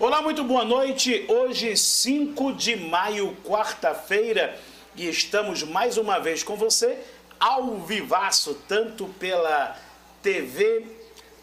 [0.00, 1.26] Olá, muito boa noite.
[1.28, 4.56] Hoje, 5 de maio, quarta-feira,
[4.94, 7.00] e estamos mais uma vez com você,
[7.40, 9.76] ao vivaço, tanto pela
[10.22, 10.86] TV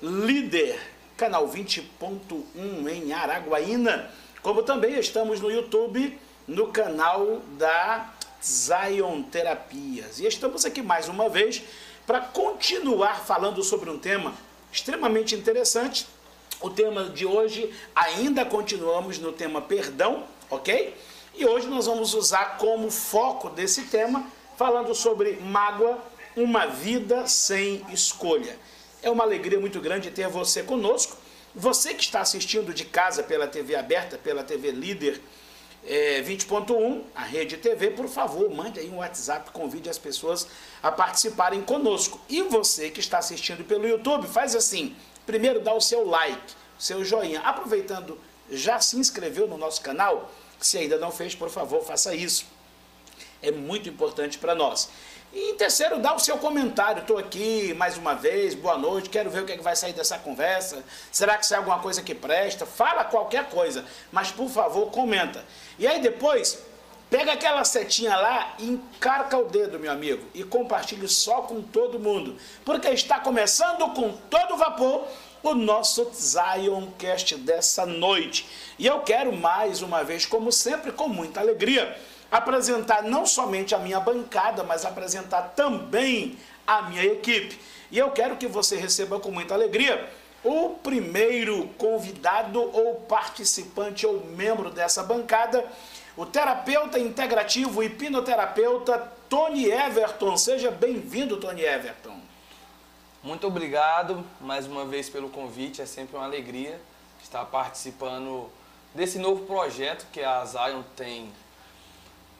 [0.01, 0.79] Líder,
[1.17, 4.09] canal 20.1 em Araguaína,
[4.41, 6.17] como também estamos no YouTube,
[6.47, 10.21] no canal da Zion Terapias.
[10.21, 11.61] E estamos aqui mais uma vez
[12.07, 14.33] para continuar falando sobre um tema
[14.71, 16.07] extremamente interessante
[16.61, 20.95] o tema de hoje, ainda continuamos no tema perdão, ok?
[21.35, 24.25] E hoje nós vamos usar como foco desse tema,
[24.57, 25.99] falando sobre mágoa,
[26.35, 28.57] uma vida sem escolha.
[29.03, 31.17] É uma alegria muito grande ter você conosco.
[31.53, 35.21] Você que está assistindo de casa pela TV aberta, pela TV Líder
[35.85, 40.47] é, 20.1, a Rede TV, por favor, mande aí um WhatsApp, convide as pessoas
[40.81, 42.19] a participarem conosco.
[42.27, 44.95] E você que está assistindo pelo YouTube, faz assim,
[45.25, 47.41] primeiro dá o seu like, seu joinha.
[47.41, 50.31] Aproveitando, já se inscreveu no nosso canal?
[50.59, 52.45] Se ainda não fez, por favor, faça isso.
[53.41, 54.89] É muito importante para nós.
[55.33, 57.01] E em terceiro, dá o seu comentário.
[57.01, 59.91] Estou aqui mais uma vez, boa noite, quero ver o que, é que vai sair
[59.91, 60.81] dessa conversa.
[61.11, 62.65] Será que sai alguma coisa que presta?
[62.65, 63.83] Fala qualquer coisa,
[64.13, 65.43] mas por favor, comenta.
[65.77, 66.57] E aí depois,
[67.09, 71.99] pega aquela setinha lá e encarca o dedo, meu amigo, e compartilhe só com todo
[71.99, 72.35] mundo.
[72.63, 75.07] Porque está começando com todo vapor
[75.43, 78.47] o nosso Zioncast dessa noite.
[78.79, 81.95] E eu quero mais uma vez, como sempre, com muita alegria,
[82.31, 87.59] apresentar não somente a minha bancada, mas apresentar também a minha equipe.
[87.91, 90.09] E eu quero que você receba com muita alegria
[90.43, 95.65] o primeiro convidado ou participante ou membro dessa bancada,
[96.17, 100.37] o terapeuta integrativo e hipnoterapeuta Tony Everton.
[100.37, 102.19] Seja bem-vindo, Tony Everton.
[103.21, 106.79] Muito obrigado mais uma vez pelo convite, é sempre uma alegria
[107.21, 108.49] estar participando
[108.93, 111.33] desse novo projeto que a Zion tem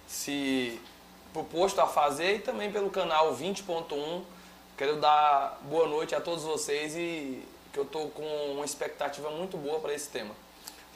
[0.07, 0.79] se
[1.33, 4.21] proposto a fazer e também pelo canal 20.1.
[4.77, 7.43] Quero dar boa noite a todos vocês e
[7.73, 10.35] que eu estou com uma expectativa muito boa para esse tema.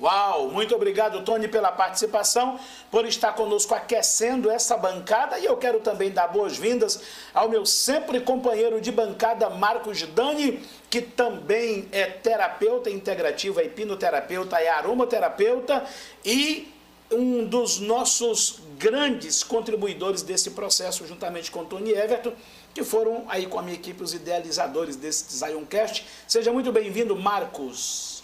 [0.02, 2.58] Uau, muito obrigado, Tony, pela participação,
[2.90, 5.38] por estar conosco aquecendo essa bancada.
[5.38, 7.02] E eu quero também dar boas-vindas
[7.34, 14.70] ao meu sempre companheiro de bancada, Marcos Dani, que também é terapeuta integrativa, hipnoterapeuta, é
[14.70, 15.86] aromaterapeuta
[16.24, 16.72] e
[17.12, 22.34] um dos nossos grandes contribuidores desse processo, juntamente com Tony Everton,
[22.74, 26.06] que foram aí com a minha equipe os idealizadores desse Zioncast.
[26.28, 28.19] Seja muito bem-vindo, Marcos.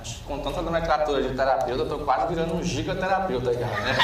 [0.00, 3.98] Acho que com tanta nomenclatura de terapeuta, eu tô quase virando um gigaterapeuta já, né?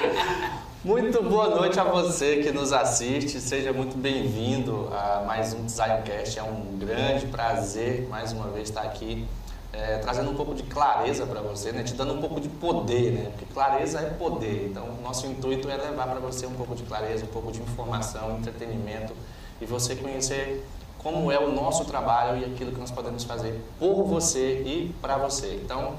[0.82, 6.38] muito boa noite a você que nos assiste, seja muito bem-vindo a mais um Designcast.
[6.38, 9.28] É um grande prazer, mais uma vez, estar aqui
[9.74, 11.82] é, trazendo um pouco de clareza para você, né?
[11.82, 13.30] te dando um pouco de poder, né?
[13.30, 14.68] porque clareza é poder.
[14.70, 18.38] Então, nosso intuito é levar para você um pouco de clareza, um pouco de informação,
[18.38, 19.12] entretenimento
[19.60, 20.64] e você conhecer
[21.04, 25.18] como é o nosso trabalho e aquilo que nós podemos fazer por você e para
[25.18, 25.60] você.
[25.62, 25.98] Então,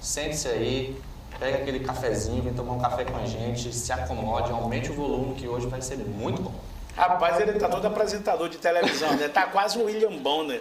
[0.00, 1.00] sente-se aí,
[1.38, 5.36] pega aquele cafezinho, vem tomar um café com a gente, se acomode, aumente o volume
[5.36, 6.52] que hoje vai ser muito bom.
[6.96, 9.28] Rapaz, ele tá todo apresentador de televisão, né?
[9.28, 10.60] Tá quase o William Bonner.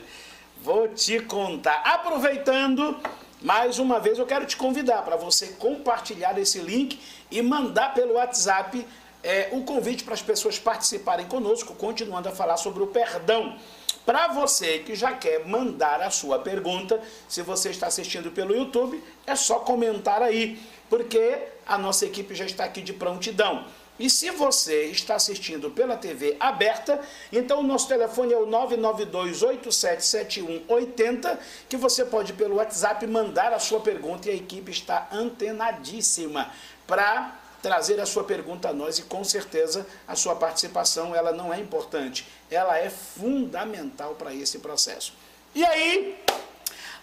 [0.62, 1.82] Vou te contar.
[1.84, 2.96] Aproveitando,
[3.42, 7.00] mais uma vez eu quero te convidar para você compartilhar esse link
[7.32, 8.86] e mandar pelo WhatsApp
[9.24, 13.58] é, o convite para as pessoas participarem conosco, continuando a falar sobre o perdão.
[14.06, 19.04] Para você que já quer mandar a sua pergunta, se você está assistindo pelo YouTube,
[19.26, 23.66] é só comentar aí, porque a nossa equipe já está aqui de prontidão.
[24.00, 27.02] E se você está assistindo pela TV aberta,
[27.34, 31.38] então o nosso telefone é o 992877180,
[31.68, 36.50] que você pode pelo WhatsApp mandar a sua pergunta e a equipe está antenadíssima
[36.88, 41.54] para trazer a sua pergunta a nós e com certeza a sua participação ela não
[41.54, 45.14] é importante, ela é fundamental para esse processo.
[45.54, 46.24] E aí,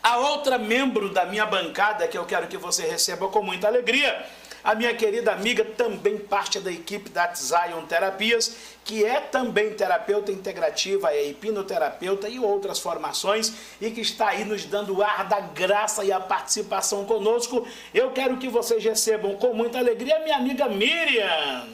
[0.03, 4.25] a outra membro da minha bancada que eu quero que você receba com muita alegria
[4.66, 10.33] a minha querida amiga, também parte da equipe da Zion Terapias, que é também terapeuta
[10.33, 15.39] integrativa, é hipnoterapeuta e outras formações, e que está aí nos dando o ar da
[15.39, 17.65] graça e a participação conosco.
[17.95, 21.68] Eu quero que vocês recebam com muita alegria a minha amiga Miriam.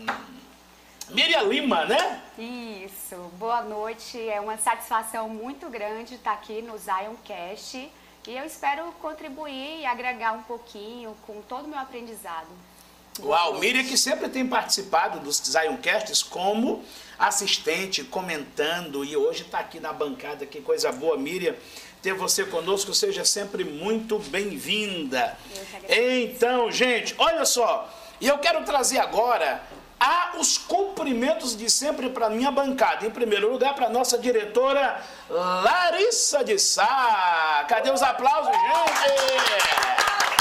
[1.09, 2.21] Miriam Lima, né?
[2.39, 4.21] Isso, boa noite.
[4.29, 7.91] É uma satisfação muito grande estar aqui no Zion Cast
[8.29, 12.49] e eu espero contribuir e agregar um pouquinho com todo o meu aprendizado.
[13.20, 16.82] Uau, Miriam que sempre tem participado dos Zioncasts como
[17.19, 21.55] assistente, comentando, e hoje está aqui na bancada, que coisa boa, Miriam.
[22.03, 22.93] ter você conosco.
[22.93, 25.38] Seja sempre muito bem-vinda.
[25.88, 27.88] Então, gente, olha só.
[28.20, 29.62] E eu quero trazer agora
[30.00, 33.06] a os cumprimentos de sempre para minha bancada.
[33.06, 35.00] Em primeiro lugar, para nossa diretora
[35.31, 37.65] Larissa de Sá.
[37.69, 40.31] Cadê os aplausos, gente?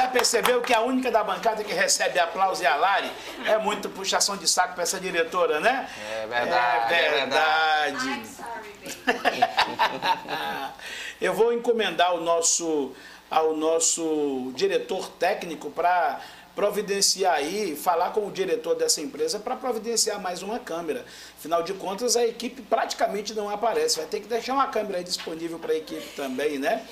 [0.00, 3.12] Já percebeu que a única da bancada que recebe aplauso é a Lari?
[3.44, 5.86] É muito puxação de saco para essa diretora, né?
[6.10, 6.94] É verdade.
[6.94, 8.08] É verdade.
[8.08, 10.72] I'm sorry, baby.
[11.20, 12.96] Eu vou encomendar ao nosso,
[13.30, 16.18] ao nosso diretor técnico para
[16.54, 21.04] providenciar aí, falar com o diretor dessa empresa para providenciar mais uma câmera.
[21.38, 23.96] Afinal de contas, a equipe praticamente não aparece.
[23.98, 26.84] Vai ter que deixar uma câmera aí disponível para a equipe também, né?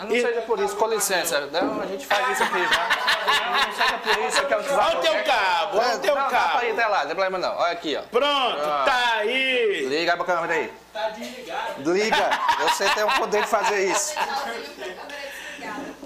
[0.00, 1.46] Não E- seja por isso, com licença.
[1.46, 2.88] Não, a gente faz isso aqui já.
[3.66, 6.22] Não seja por isso que é o Olha o teu cabo, olha o teu não,
[6.22, 6.64] Dá pra cabo.
[6.64, 7.56] ir até lá, não tem problema não.
[7.56, 8.02] Olha aqui, ó.
[8.02, 8.82] Pronto, Ah.
[8.86, 9.86] tá aí.
[9.88, 10.72] Liga aí pra câmera aí.
[10.92, 11.92] Tá desligado.
[11.92, 12.40] Liga.
[12.62, 14.14] Você tem o poder de fazer isso.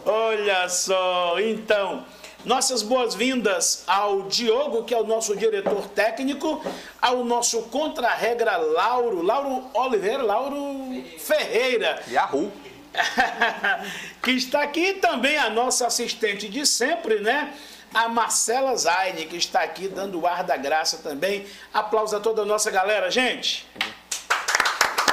[0.06, 2.04] Olha só, então,
[2.44, 6.64] nossas boas-vindas ao Diogo, que é o nosso diretor técnico,
[7.00, 12.50] ao nosso contra-regra Lauro, Lauro Oliveira, Lauro Ferreira, Yahoo.
[14.22, 17.54] que está aqui também a nossa assistente de sempre, né?
[17.94, 21.46] A Marcela Zaine, que está aqui dando o ar da graça também.
[21.72, 23.68] Aplausos a toda a nossa galera, gente.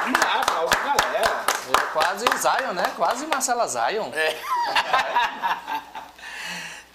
[0.01, 1.45] Vamos lá, aplausos a galera.
[1.53, 2.93] É Quase Zion, né?
[2.95, 4.11] Quase Marcela Zion.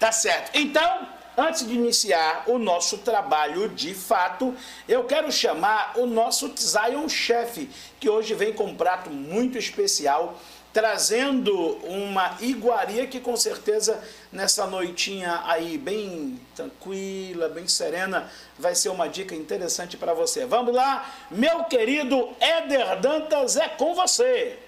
[0.03, 0.51] Tá certo.
[0.53, 1.07] Então,
[1.37, 4.53] antes de iniciar o nosso trabalho de fato,
[4.85, 7.69] eu quero chamar o nosso Zion Chef,
[8.01, 10.37] que hoje vem com um prato muito especial,
[10.73, 18.29] trazendo uma iguaria que com certeza nessa noitinha aí bem tranquila, bem serena,
[18.59, 20.45] vai ser uma dica interessante para você.
[20.45, 24.59] Vamos lá, meu querido Éder Dantas, é com você.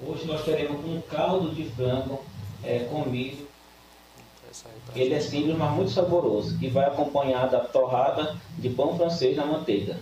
[0.00, 2.24] Hoje nós teremos um caldo de frango
[2.62, 3.45] é, com milho.
[4.94, 9.44] Ele é simples, mas muito saboroso, que vai acompanhar da torrada de pão francês na
[9.44, 9.98] manteiga.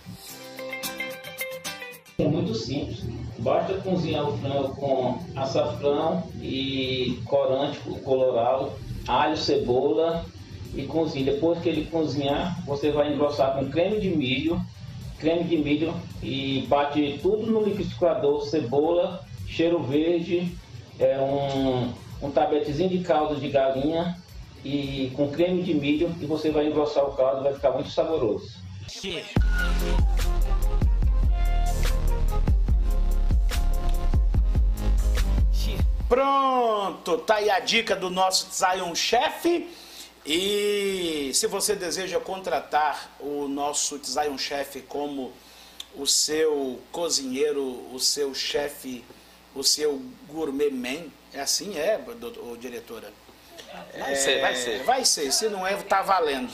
[2.19, 3.03] É muito simples.
[3.39, 8.79] Basta cozinhar o frango com açafrão e corante colorau,
[9.09, 10.25] alho, cebola
[10.75, 11.33] e cozinha.
[11.33, 14.61] Depois que ele cozinhar, você vai engrossar com creme de milho,
[15.19, 15.93] creme de milho
[16.23, 20.57] e bate tudo no liquidificador, cebola, cheiro verde,
[20.99, 24.17] é um, um tabetezinho de caldo de galinha
[24.65, 28.53] e com creme de milho e você vai engrossar o caldo, vai ficar muito saboroso.
[36.09, 39.69] Pronto, tá aí a dica do nosso Zion Chef.
[40.27, 45.33] E se você deseja contratar o nosso Zion Chef como
[45.95, 47.63] o seu cozinheiro,
[47.93, 49.05] o seu chefe,
[49.55, 53.13] o seu gourmet man, é assim é, do- diretora?
[53.99, 54.83] Vai ser, vai ser.
[54.83, 56.53] Vai ser, se não é, tá valendo.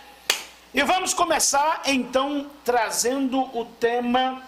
[0.73, 4.43] E vamos começar então trazendo o tema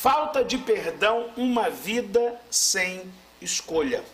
[0.00, 4.04] Falta de perdão, uma vida sem escolha.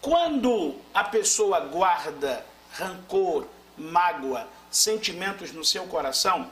[0.00, 6.48] Quando a pessoa guarda rancor, mágoa, sentimentos no seu coração,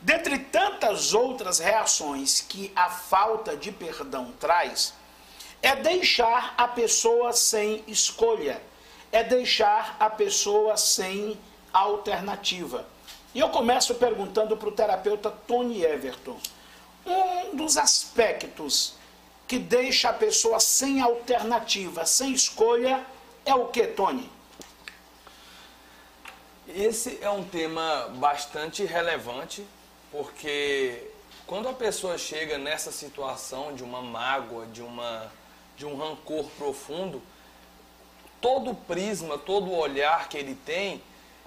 [0.00, 4.94] dentre tantas outras reações que a falta de perdão traz,
[5.60, 8.58] é deixar a pessoa sem escolha,
[9.12, 11.38] é deixar a pessoa sem
[11.74, 12.86] alternativa.
[13.34, 16.40] E eu começo perguntando para o terapeuta Tony Everton.
[17.04, 18.94] Um dos aspectos
[19.48, 23.04] que deixa a pessoa sem alternativa, sem escolha,
[23.44, 24.30] é o que, Tony?
[26.68, 29.66] Esse é um tema bastante relevante,
[30.12, 31.10] porque
[31.46, 35.32] quando a pessoa chega nessa situação de uma mágoa, de, uma,
[35.76, 37.20] de um rancor profundo,
[38.40, 41.02] todo o prisma, todo o olhar que ele tem,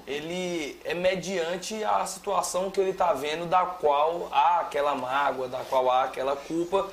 [0.05, 5.59] ele é mediante a situação que ele está vendo, da qual há aquela mágoa, da
[5.59, 6.89] qual há aquela culpa.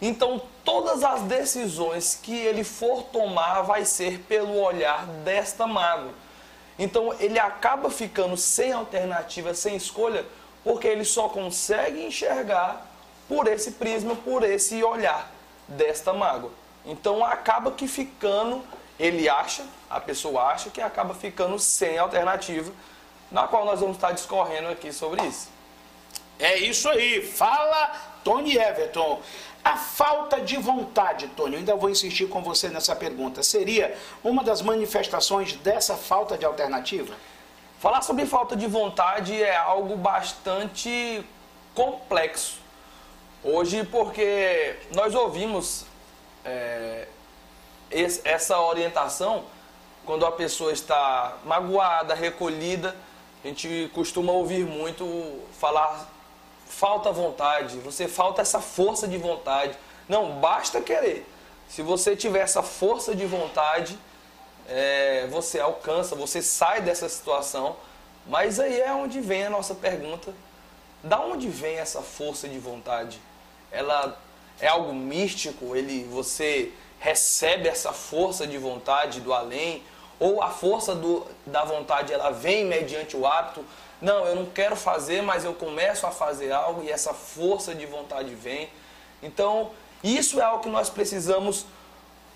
[0.00, 6.12] Então, todas as decisões que ele for tomar vai ser pelo olhar desta mágoa.
[6.78, 10.24] Então, ele acaba ficando sem alternativa, sem escolha,
[10.62, 12.86] porque ele só consegue enxergar
[13.28, 15.30] por esse prisma, por esse olhar
[15.68, 16.50] desta mágoa.
[16.84, 18.62] Então, acaba que ficando,
[18.98, 22.72] ele acha, a pessoa acha que acaba ficando sem alternativa,
[23.30, 25.48] na qual nós vamos estar discorrendo aqui sobre isso.
[26.38, 27.26] É isso aí.
[27.26, 29.20] Fala, Tony Everton.
[29.64, 34.44] A falta de vontade, Tony, eu ainda vou insistir com você nessa pergunta, seria uma
[34.44, 37.14] das manifestações dessa falta de alternativa?
[37.80, 41.24] Falar sobre falta de vontade é algo bastante
[41.74, 42.58] complexo.
[43.42, 45.86] Hoje, porque nós ouvimos
[46.44, 47.08] é,
[48.24, 49.44] essa orientação
[50.04, 52.94] quando a pessoa está magoada, recolhida.
[53.42, 56.10] A gente costuma ouvir muito falar
[56.66, 59.76] falta vontade, você falta essa força de vontade.
[60.08, 61.26] Não, basta querer.
[61.68, 63.98] Se você tiver essa força de vontade,
[64.68, 67.76] é, você alcança, você sai dessa situação.
[68.26, 70.34] Mas aí é onde vem a nossa pergunta:
[71.02, 73.20] da onde vem essa força de vontade?
[73.70, 74.18] Ela
[74.60, 75.76] é algo místico?
[75.76, 76.72] Ele, você
[77.04, 79.82] recebe essa força de vontade do além?
[80.18, 83.62] Ou a força do, da vontade ela vem mediante o hábito?
[84.00, 87.84] Não, eu não quero fazer, mas eu começo a fazer algo e essa força de
[87.84, 88.70] vontade vem.
[89.22, 89.70] Então,
[90.02, 91.66] isso é algo que nós precisamos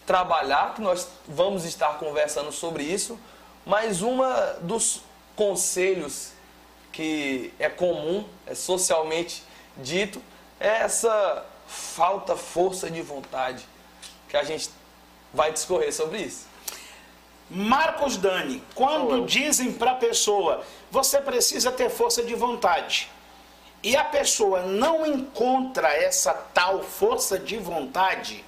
[0.07, 3.19] trabalhar, que nós vamos estar conversando sobre isso.
[3.65, 5.01] Mas uma dos
[5.35, 6.33] conselhos
[6.93, 9.43] que é comum, é socialmente
[9.79, 10.21] dito,
[10.61, 13.67] é essa falta força de vontade
[14.29, 14.71] que a gente
[15.33, 16.47] vai discorrer sobre isso.
[17.51, 23.11] Marcos Dani, quando dizem para a pessoa, você precisa ter força de vontade,
[23.83, 28.45] e a pessoa não encontra essa tal força de vontade,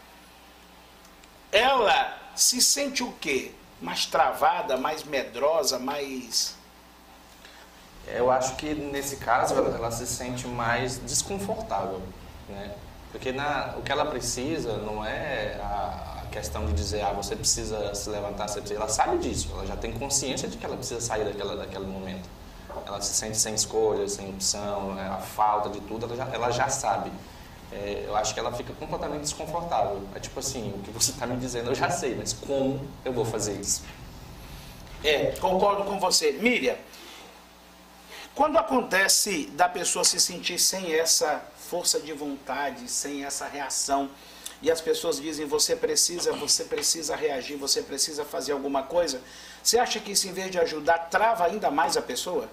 [1.50, 3.52] ela se sente o quê?
[3.80, 6.54] Mais travada, mais medrosa, mais.
[8.06, 12.02] Eu acho que nesse caso ela, ela se sente mais desconfortável,
[12.48, 12.74] né?
[13.12, 17.92] Porque na, o que ela precisa não é a, questão de dizer, ah, você precisa
[17.94, 18.80] se levantar, você precisa.
[18.80, 22.28] Ela sabe disso, ela já tem consciência de que ela precisa sair daquela, daquele momento.
[22.86, 26.50] Ela se sente sem escolha, sem opção, né, a falta de tudo, ela já, ela
[26.50, 27.10] já sabe.
[27.72, 30.02] É, eu acho que ela fica completamente desconfortável.
[30.14, 33.12] É tipo assim, o que você está me dizendo eu já sei, mas como eu
[33.12, 33.82] vou fazer isso?
[35.02, 36.32] É, concordo com você.
[36.32, 36.76] Miriam,
[38.34, 44.10] quando acontece da pessoa se sentir sem essa força de vontade, sem essa reação.
[44.60, 49.22] E as pessoas dizem: você precisa, você precisa reagir, você precisa fazer alguma coisa.
[49.62, 52.50] Você acha que isso, em vez de ajudar, trava ainda mais a pessoa?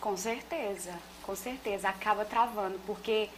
[0.00, 0.92] Com certeza,
[1.24, 3.28] com certeza, acaba travando, porque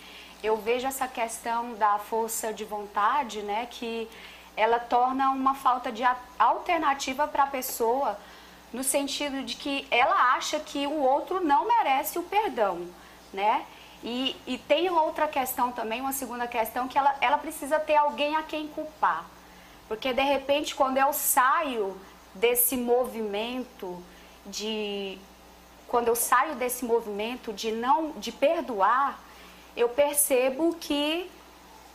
[0.43, 4.07] eu vejo essa questão da força de vontade, né, que
[4.55, 6.03] ela torna uma falta de
[6.39, 8.19] alternativa para a pessoa,
[8.73, 12.87] no sentido de que ela acha que o outro não merece o perdão,
[13.33, 13.65] né?
[14.03, 18.37] E, e tem outra questão também, uma segunda questão, que ela, ela precisa ter alguém
[18.37, 19.27] a quem culpar.
[19.89, 22.01] Porque de repente, quando eu saio
[22.35, 24.03] desse movimento
[24.47, 25.19] de.
[25.89, 29.21] Quando eu saio desse movimento de não de perdoar,
[29.77, 31.29] eu percebo que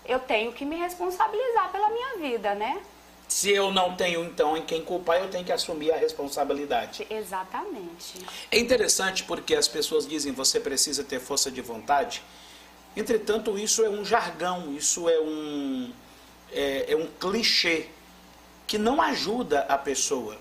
[0.06, 2.82] eu tenho que me responsabilizar pela minha vida, né?
[3.36, 7.06] Se eu não tenho, então, em quem culpar, eu tenho que assumir a responsabilidade.
[7.10, 8.25] Exatamente.
[8.50, 12.24] É interessante porque as pessoas dizem você precisa ter força de vontade.
[12.96, 15.92] Entretanto, isso é um jargão, isso é um,
[16.50, 17.88] é, é um clichê
[18.65, 20.38] que não ajuda a pessoa.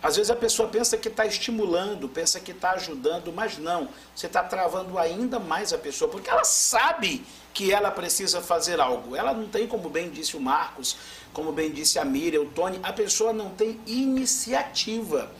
[0.00, 3.88] Às vezes a pessoa pensa que está estimulando, pensa que está ajudando, mas não.
[4.14, 9.16] Você está travando ainda mais a pessoa, porque ela sabe que ela precisa fazer algo.
[9.16, 10.96] Ela não tem, como bem disse o Marcos,
[11.32, 15.32] como bem disse a Miriam, o Tony, a pessoa não tem iniciativa.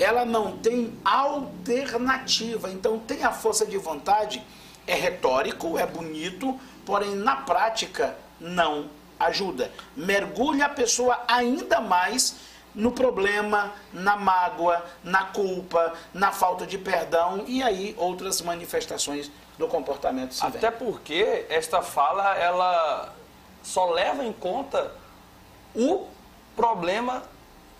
[0.00, 2.72] Ela não tem alternativa.
[2.72, 4.44] Então tem a força de vontade,
[4.84, 8.90] é retórico, é bonito, porém na prática não
[9.20, 9.70] ajuda.
[9.96, 12.34] Mergulha a pessoa ainda mais
[12.74, 19.68] no problema, na mágoa, na culpa, na falta de perdão e aí outras manifestações do
[19.68, 23.12] comportamento se Até porque esta fala ela
[23.62, 24.92] só leva em conta
[25.74, 26.06] o
[26.56, 27.22] problema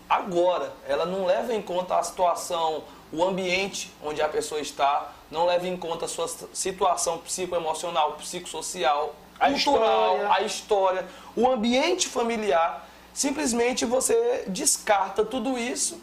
[0.09, 0.73] agora.
[0.87, 5.67] Ela não leva em conta a situação, o ambiente onde a pessoa está, não leva
[5.67, 10.33] em conta a sua situação psicoemocional, psicossocial, a cultural, história.
[10.35, 16.01] a história, o ambiente familiar Simplesmente você descarta tudo isso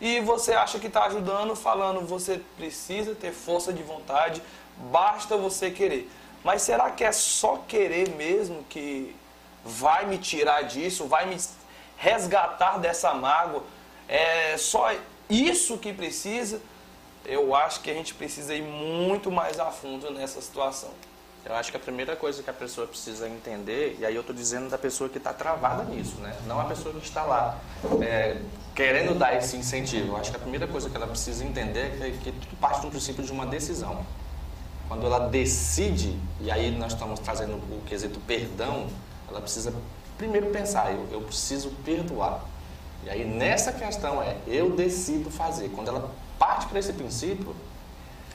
[0.00, 4.42] e você acha que está ajudando, falando você precisa ter força de vontade,
[4.90, 6.10] basta você querer.
[6.42, 9.14] Mas será que é só querer mesmo que
[9.64, 11.36] vai me tirar disso, vai me
[11.96, 13.62] resgatar dessa mágoa?
[14.08, 14.92] É só
[15.28, 16.60] isso que precisa?
[17.24, 20.90] Eu acho que a gente precisa ir muito mais a fundo nessa situação.
[21.44, 24.34] Eu acho que a primeira coisa que a pessoa precisa entender, e aí eu estou
[24.34, 26.36] dizendo da pessoa que está travada nisso, né?
[26.46, 27.58] não a pessoa que está lá
[28.02, 28.36] é,
[28.74, 30.08] querendo dar esse incentivo.
[30.08, 32.90] Eu acho que a primeira coisa que ela precisa entender é que, tudo parte do
[32.90, 34.04] princípio de uma decisão.
[34.86, 38.88] quando ela decide, e aí nós estamos trazendo o quesito perdão,
[39.28, 39.72] ela precisa
[40.18, 42.44] primeiro pensar, eu, eu preciso perdoar.
[43.04, 45.70] E aí nessa questão é, eu decido fazer.
[45.70, 47.56] Quando ela parte para esse princípio,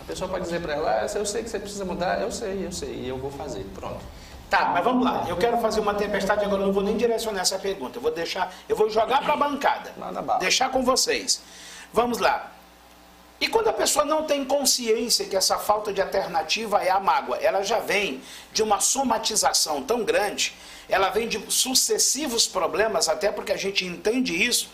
[0.06, 2.64] a pessoa pode dizer para ela, ah, eu sei que você precisa mudar, eu sei,
[2.64, 3.66] eu sei, e eu vou fazer.
[3.74, 4.06] Pronto.
[4.48, 5.26] Tá, mas vamos lá.
[5.28, 7.98] Eu quero fazer uma tempestade agora, eu não vou nem direcionar essa pergunta.
[7.98, 9.92] Eu vou deixar, eu vou jogar para a bancada.
[10.40, 11.42] Deixar com vocês.
[11.92, 12.52] Vamos lá.
[13.42, 17.38] E quando a pessoa não tem consciência que essa falta de alternativa é a mágoa,
[17.38, 18.22] ela já vem
[18.54, 20.54] de uma somatização tão grande,
[20.88, 24.70] ela vem de sucessivos problemas, até porque a gente entende isso,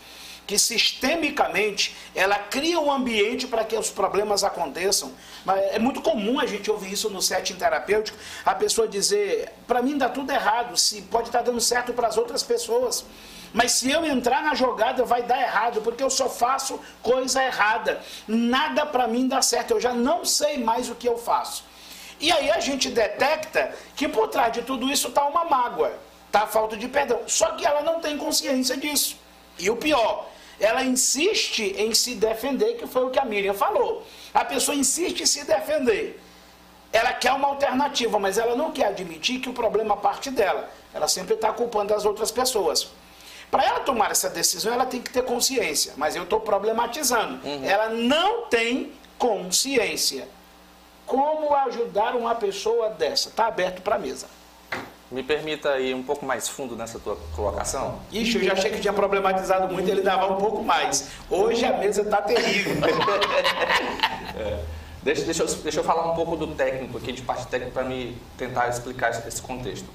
[0.46, 5.12] que sistemicamente ela cria um ambiente para que os problemas aconteçam.
[5.44, 9.82] Mas é muito comum a gente ouvir isso no setting terapêutico, a pessoa dizer, para
[9.82, 13.04] mim dá tudo errado, se pode estar dando certo para as outras pessoas.
[13.52, 18.00] Mas se eu entrar na jogada vai dar errado, porque eu só faço coisa errada.
[18.26, 21.64] Nada para mim dá certo, eu já não sei mais o que eu faço.
[22.18, 25.92] E aí a gente detecta que por trás de tudo isso está uma mágoa,
[26.26, 27.20] está a falta de perdão.
[27.26, 29.16] Só que ela não tem consciência disso.
[29.58, 30.30] E o pior,
[30.62, 34.06] ela insiste em se defender, que foi o que a Miriam falou.
[34.32, 36.22] A pessoa insiste em se defender.
[36.92, 40.70] Ela quer uma alternativa, mas ela não quer admitir que o problema parte dela.
[40.94, 42.88] Ela sempre está culpando as outras pessoas.
[43.50, 45.94] Para ela tomar essa decisão, ela tem que ter consciência.
[45.96, 47.44] Mas eu estou problematizando.
[47.44, 47.64] Uhum.
[47.64, 50.28] Ela não tem consciência.
[51.04, 53.30] Como ajudar uma pessoa dessa?
[53.30, 54.28] Está aberto para a mesa.
[55.12, 58.00] Me permita ir um pouco mais fundo nessa tua colocação?
[58.10, 61.10] Ixi, eu já achei que tinha problematizado muito, ele dava um pouco mais.
[61.28, 62.72] Hoje a mesa está terrível.
[64.34, 64.58] é.
[65.02, 67.84] deixa, deixa, eu, deixa eu falar um pouco do técnico aqui, de parte técnica, para
[67.84, 69.86] me tentar explicar esse contexto.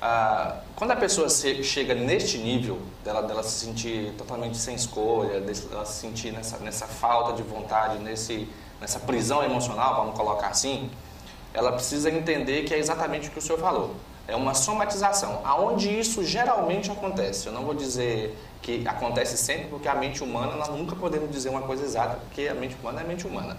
[0.00, 5.40] Ah, quando a pessoa se, chega neste nível, dela, dela se sentir totalmente sem escolha,
[5.40, 8.48] dela se sentir nessa, nessa falta de vontade, nesse,
[8.80, 10.88] nessa prisão emocional, vamos colocar assim,
[11.52, 15.40] ela precisa entender que é exatamente o que o senhor falou é uma somatização.
[15.44, 17.46] Aonde isso geralmente acontece?
[17.46, 21.48] Eu não vou dizer que acontece sempre, porque a mente humana, nós nunca podemos dizer
[21.48, 23.56] uma coisa exata, porque a mente humana é mente humana.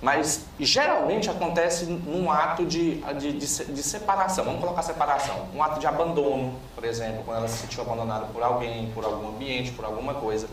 [0.00, 5.80] Mas geralmente acontece num ato de, de, de, de, separação, vamos colocar separação, um ato
[5.80, 9.86] de abandono, por exemplo, quando ela se sentiu abandonada por alguém, por algum ambiente, por
[9.86, 10.46] alguma coisa.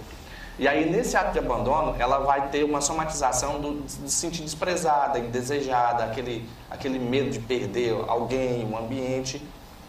[0.60, 4.44] E aí, nesse ato de abandono, ela vai ter uma somatização do, de se sentir
[4.44, 9.42] desprezada, indesejada, aquele, aquele medo de perder alguém, um ambiente,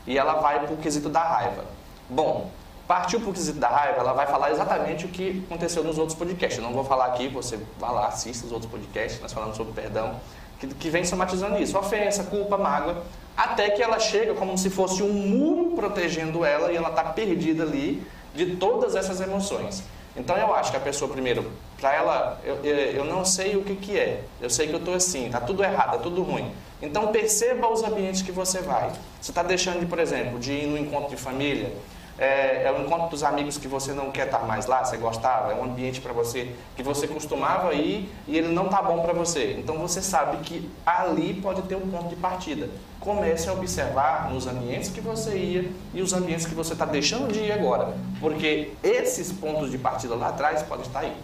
[0.06, 1.64] e ela vai para o quesito da raiva.
[2.08, 2.50] Bom,
[2.88, 6.16] partiu para o quesito da raiva, ela vai falar exatamente o que aconteceu nos outros
[6.16, 6.58] podcasts.
[6.58, 9.74] Eu não vou falar aqui, você vai lá, assista os outros podcasts, nós falamos sobre
[9.74, 10.16] perdão,
[10.58, 13.02] que, que vem somatizando isso, ofensa, culpa, mágoa,
[13.36, 17.64] até que ela chega como se fosse um muro protegendo ela e ela está perdida
[17.64, 19.82] ali de todas essas emoções.
[20.16, 21.50] Então eu acho que a pessoa, primeiro,
[21.80, 24.94] para ela, eu, eu não sei o que, que é, eu sei que eu estou
[24.94, 26.52] assim, está tudo errado, está tudo ruim.
[26.80, 28.92] Então perceba os ambientes que você vai.
[29.20, 31.72] Você está deixando de, por exemplo, de ir no encontro de família,
[32.18, 35.52] é, é o encontro dos amigos que você não quer estar mais lá, você gostava,
[35.52, 39.12] é um ambiente para você que você costumava ir e ele não está bom para
[39.12, 39.56] você.
[39.58, 42.68] Então você sabe que ali pode ter um ponto de partida.
[43.00, 47.32] Comece a observar nos ambientes que você ia e os ambientes que você está deixando
[47.32, 51.16] de ir agora, porque esses pontos de partida lá atrás podem estar aí.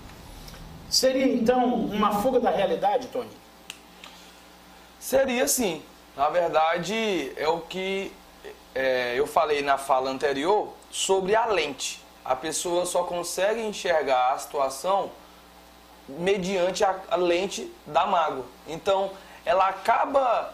[0.88, 3.30] Seria então uma fuga da realidade, Tony?
[4.98, 5.82] Seria sim.
[6.16, 8.12] Na verdade, é o que
[8.74, 12.02] é, eu falei na fala anterior sobre a lente.
[12.24, 15.10] A pessoa só consegue enxergar a situação
[16.08, 18.44] mediante a, lente da mágoa.
[18.66, 19.10] Então,
[19.44, 20.52] ela acaba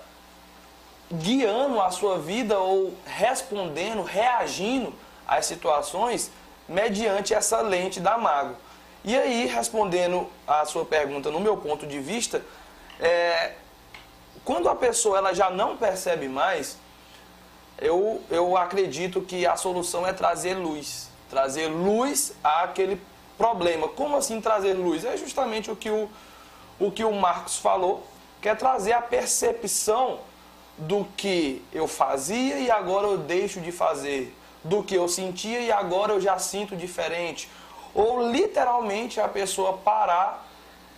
[1.12, 4.92] guiando a sua vida ou respondendo, reagindo
[5.26, 6.30] às situações
[6.68, 8.56] mediante essa lente da mágoa.
[9.04, 12.42] E aí, respondendo a sua pergunta no meu ponto de vista,
[13.00, 13.52] é,
[14.44, 16.76] quando a pessoa ela já não percebe mais,
[17.78, 21.10] eu, eu acredito que a solução é trazer luz.
[21.28, 23.00] Trazer luz àquele
[23.36, 23.88] problema.
[23.88, 25.04] Como assim trazer luz?
[25.04, 26.08] É justamente o que o,
[26.78, 28.06] o, que o Marcos falou,
[28.40, 30.20] que é trazer a percepção
[30.78, 34.34] do que eu fazia e agora eu deixo de fazer.
[34.64, 37.48] Do que eu sentia e agora eu já sinto diferente.
[37.94, 40.44] Ou literalmente a pessoa parar,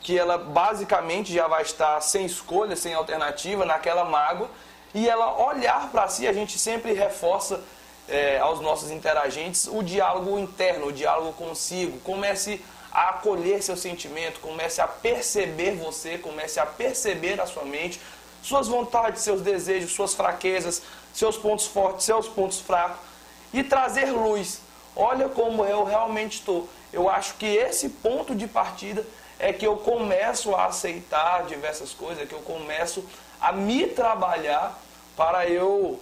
[0.01, 4.49] que ela basicamente já vai estar sem escolha, sem alternativa, naquela mágoa,
[4.95, 7.63] e ela olhar para si, a gente sempre reforça
[8.09, 11.99] é, aos nossos interagentes o diálogo interno, o diálogo consigo.
[12.01, 18.01] Comece a acolher seu sentimento, comece a perceber você, comece a perceber a sua mente,
[18.43, 22.99] suas vontades, seus desejos, suas fraquezas, seus pontos fortes, seus pontos fracos
[23.53, 24.61] e trazer luz.
[24.97, 26.69] Olha como eu realmente estou.
[26.93, 29.05] Eu acho que esse ponto de partida
[29.39, 34.79] é que eu começo a aceitar diversas coisas, é que eu começo a me trabalhar
[35.17, 36.01] para eu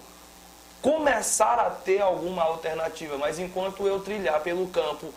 [0.83, 3.16] começar a ter alguma alternativa.
[3.18, 5.12] Mas enquanto eu trilhar pelo campo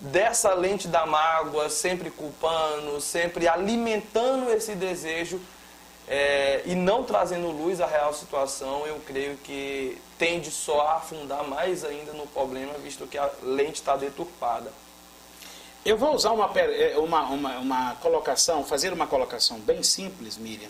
[0.00, 5.40] dessa lente da mágoa, sempre culpando, sempre alimentando esse desejo
[6.08, 11.44] é, e não trazendo luz à real situação, eu creio que tende só a afundar
[11.44, 14.72] mais ainda no problema, visto que a lente está deturpada.
[15.84, 20.68] Eu vou usar uma, é, uma, uma, uma, colocação, fazer uma colocação bem simples, Miriam,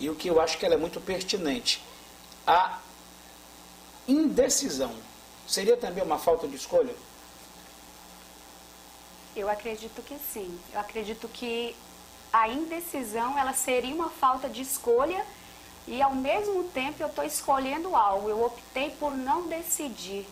[0.00, 1.82] e o que eu acho que ela é muito pertinente.
[2.46, 2.78] A
[4.06, 4.94] indecisão
[5.46, 6.94] seria também uma falta de escolha?
[9.34, 10.58] Eu acredito que sim.
[10.72, 11.74] Eu acredito que
[12.32, 15.24] a indecisão ela seria uma falta de escolha
[15.86, 18.28] e ao mesmo tempo eu estou escolhendo algo.
[18.28, 20.26] Eu optei por não decidir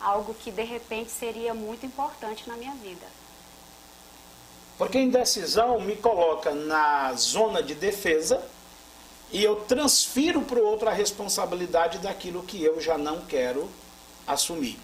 [0.00, 3.06] algo que de repente seria muito importante na minha vida.
[4.76, 8.42] Porque indecisão me coloca na zona de defesa
[9.32, 13.68] e eu transfiro para o outro a responsabilidade daquilo que eu já não quero
[14.26, 14.78] assumir.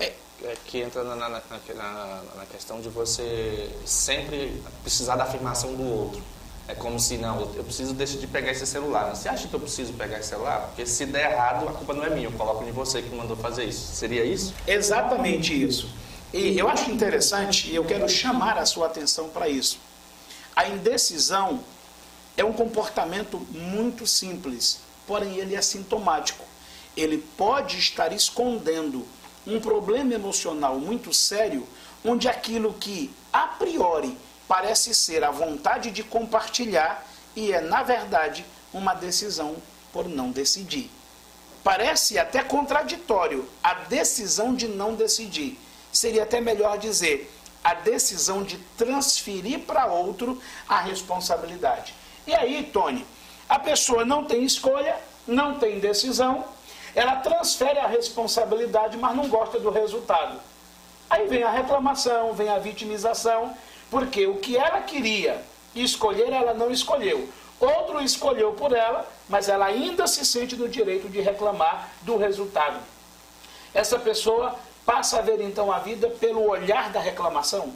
[0.00, 0.12] É,
[0.44, 5.82] é, que entra na, na, na, na, questão de você sempre precisar da afirmação do
[5.82, 6.22] outro.
[6.68, 9.14] É como se, não, eu preciso decidir pegar esse celular.
[9.14, 10.68] Você acha que eu preciso pegar esse celular?
[10.68, 13.36] Porque se der errado, a culpa não é minha, eu coloco em você que mandou
[13.36, 13.96] fazer isso.
[13.96, 14.54] Seria isso?
[14.64, 15.88] Exatamente isso.
[16.32, 19.78] E eu acho interessante, e eu quero chamar a sua atenção para isso.
[20.54, 21.60] A indecisão
[22.36, 26.44] é um comportamento muito simples, porém ele é sintomático.
[26.96, 29.06] Ele pode estar escondendo
[29.46, 31.66] um problema emocional muito sério,
[32.04, 34.16] onde aquilo que a priori
[34.46, 39.56] parece ser a vontade de compartilhar e é, na verdade, uma decisão
[39.92, 40.90] por não decidir.
[41.64, 45.58] Parece até contraditório a decisão de não decidir.
[45.92, 51.94] Seria até melhor dizer a decisão de transferir para outro a responsabilidade.
[52.26, 53.04] E aí, Tony,
[53.48, 56.44] a pessoa não tem escolha, não tem decisão,
[56.94, 60.38] ela transfere a responsabilidade, mas não gosta do resultado.
[61.08, 63.54] Aí vem a reclamação, vem a vitimização,
[63.90, 65.42] porque o que ela queria
[65.74, 67.28] escolher, ela não escolheu.
[67.60, 72.78] Outro escolheu por ela, mas ela ainda se sente no direito de reclamar do resultado.
[73.72, 77.72] Essa pessoa passa a ver então a vida pelo olhar da reclamação.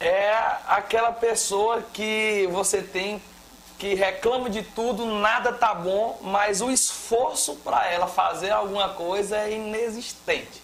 [0.00, 0.34] É
[0.66, 3.22] aquela pessoa que você tem
[3.78, 9.36] que reclama de tudo, nada tá bom, mas o esforço para ela fazer alguma coisa
[9.36, 10.62] é inexistente.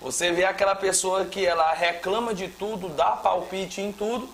[0.00, 4.28] Você vê aquela pessoa que ela reclama de tudo, dá palpite em tudo,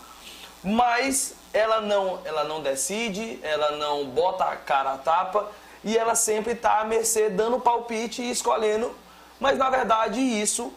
[0.62, 5.50] mas ela não, ela não decide, ela não bota a cara a tapa
[5.82, 8.94] e ela sempre está à mercê dando palpite e escolhendo.
[9.40, 10.72] Mas na verdade isso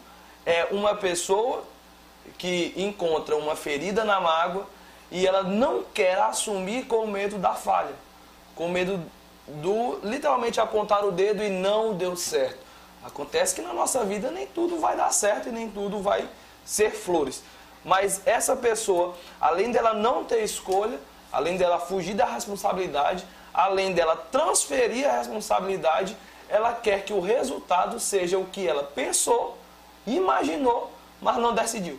[0.46, 1.64] é uma pessoa
[2.36, 4.66] que encontra uma ferida na mágoa
[5.10, 7.94] e ela não quer assumir com medo da falha,
[8.54, 9.00] com medo
[9.46, 12.58] do literalmente apontar o dedo e não deu certo.
[13.02, 16.28] Acontece que na nossa vida nem tudo vai dar certo e nem tudo vai
[16.64, 17.42] ser flores.
[17.84, 21.00] Mas essa pessoa, além dela não ter escolha,
[21.32, 26.16] além dela fugir da responsabilidade, além dela transferir a responsabilidade,
[26.48, 29.56] ela quer que o resultado seja o que ela pensou,
[30.06, 31.98] imaginou, mas não decidiu.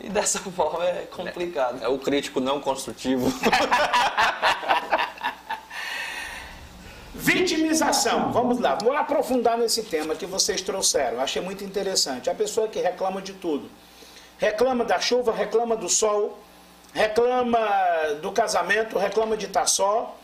[0.00, 1.82] E dessa forma é complicado.
[1.82, 3.32] É, é o crítico não construtivo.
[7.14, 8.32] Vitimização.
[8.32, 11.20] Vamos lá, vamos aprofundar nesse tema que vocês trouxeram.
[11.20, 12.30] Achei muito interessante.
[12.30, 13.70] A pessoa que reclama de tudo.
[14.38, 16.38] Reclama da chuva, reclama do sol,
[16.94, 17.58] reclama
[18.22, 20.16] do casamento, reclama de estar só,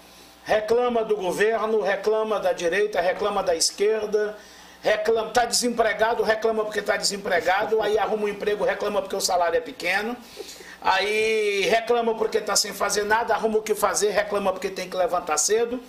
[0.42, 4.38] reclama do governo, reclama da direita, reclama da esquerda,
[4.86, 9.56] reclama, está desempregado, reclama porque está desempregado, aí arruma um emprego, reclama porque o salário
[9.56, 10.16] é pequeno,
[10.80, 14.96] aí reclama porque está sem fazer nada, arruma o que fazer, reclama porque tem que
[14.96, 15.80] levantar cedo.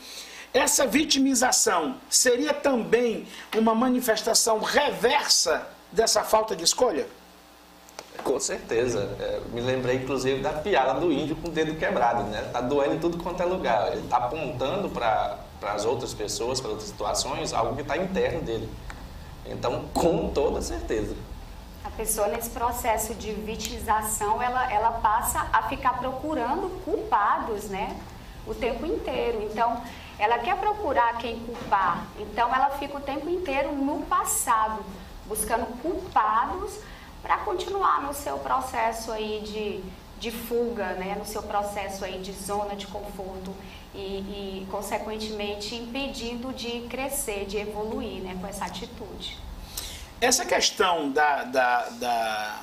[0.52, 7.06] Essa vitimização seria também uma manifestação reversa dessa falta de escolha?
[8.24, 9.16] Com certeza.
[9.20, 12.50] É, me lembrei, inclusive, da piada do índio com o dedo quebrado, né?
[12.52, 13.92] Tá doendo em tudo quanto é lugar.
[13.92, 18.68] Ele está apontando para as outras pessoas, para outras situações, algo que está interno dele.
[19.50, 21.16] Então, com toda certeza.
[21.84, 27.98] A pessoa nesse processo de vitimização, ela, ela passa a ficar procurando culpados, né?
[28.46, 29.42] O tempo inteiro.
[29.44, 29.82] Então,
[30.20, 32.06] ela quer procurar quem culpar.
[32.20, 34.84] Então, ela fica o tempo inteiro no passado,
[35.26, 36.80] buscando culpados
[37.22, 39.84] para continuar no seu processo aí de,
[40.20, 41.16] de fuga, né?
[41.18, 43.54] No seu processo aí de zona de conforto
[43.94, 49.38] e, e, consequentemente, impedindo de crescer, de evoluir né, com essa atitude.
[50.20, 52.62] Essa questão da, da, da,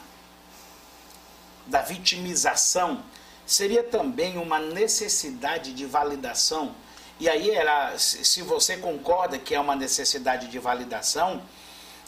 [1.66, 3.02] da vitimização
[3.46, 6.74] seria também uma necessidade de validação?
[7.20, 11.42] E aí, era, se você concorda que é uma necessidade de validação,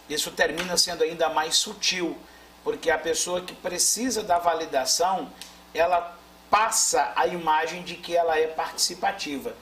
[0.09, 2.17] isso termina sendo ainda mais sutil,
[2.67, 5.31] porque a pessoa que precisa da validação,
[5.73, 6.19] ela
[6.51, 9.55] passa a imagem de que ela é participativa.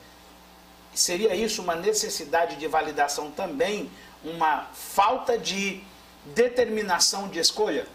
[0.91, 3.91] Seria isso uma necessidade de validação também,
[4.23, 5.83] uma falta de
[6.33, 7.85] determinação de escolha?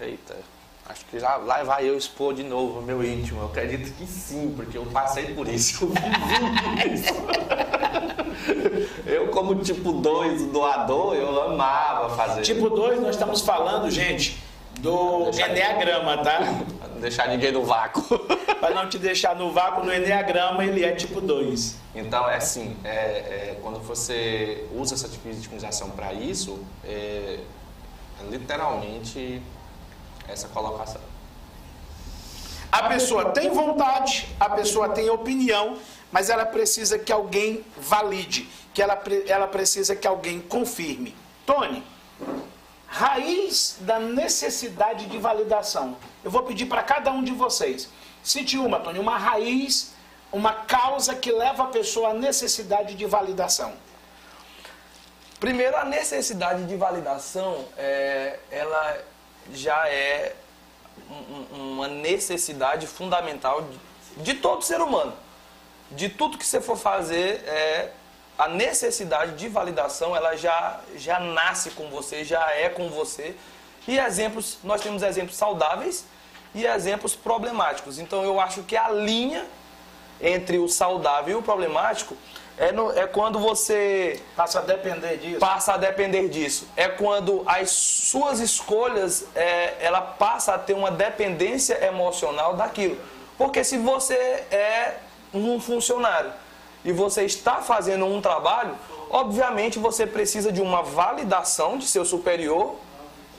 [0.00, 0.38] Eita,
[0.86, 3.40] acho que já lá vai eu expor de novo o meu íntimo.
[3.40, 5.84] Eu acredito que sim, porque eu passei por isso.
[5.94, 7.14] Eu vivi isso.
[9.06, 12.42] Eu, como tipo 2 doador, eu amava fazer.
[12.42, 14.42] Tipo 2, nós estamos falando, gente,
[14.80, 16.40] do Enneagrama, tá?
[16.40, 18.18] Não deixar ninguém no vácuo.
[18.60, 21.76] Para não te deixar no vácuo, no Enneagrama ele é tipo 2.
[21.94, 27.38] Então, é assim, é, é, quando você usa essa vitimização para isso, é
[28.30, 29.42] literalmente
[30.28, 31.00] essa colocação.
[32.70, 35.78] A pessoa tem vontade, a pessoa tem opinião,
[36.10, 41.14] mas ela precisa que alguém valide, que ela, ela precisa que alguém confirme.
[41.46, 41.84] Tony,
[42.88, 45.96] raiz da necessidade de validação.
[46.22, 47.88] Eu vou pedir para cada um de vocês.
[48.22, 49.92] Cite uma, Tony, uma raiz,
[50.32, 53.72] uma causa que leva a pessoa à necessidade de validação.
[55.38, 58.98] Primeiro, a necessidade de validação, é, ela
[59.52, 60.34] já é
[61.52, 65.12] uma necessidade fundamental de, de, todo ser humano.
[65.90, 67.90] De tudo que você for fazer, é,
[68.38, 73.36] a necessidade de validação ela já, já nasce com você, já é com você.
[73.86, 76.04] E exemplos, nós temos exemplos saudáveis
[76.54, 77.98] e exemplos problemáticos.
[77.98, 79.46] Então eu acho que a linha
[80.20, 82.16] entre o saudável e o problemático
[82.56, 85.40] é, no, é quando você passa a depender disso.
[85.40, 86.68] Passa a depender disso.
[86.76, 92.96] É quando as suas escolhas é, ela passa a ter uma dependência emocional daquilo.
[93.36, 94.98] Porque se você é
[95.32, 96.32] um funcionário
[96.84, 98.76] e você está fazendo um trabalho,
[99.10, 102.76] obviamente você precisa de uma validação de seu superior,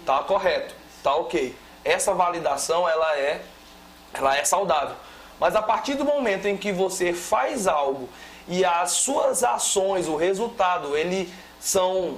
[0.06, 1.56] tá correto, tá ok.
[1.86, 3.42] Essa validação ela é,
[4.14, 4.96] ela é saudável.
[5.40, 8.10] Mas a partir do momento em que você faz algo
[8.48, 12.18] e as suas ações, o resultado, ele são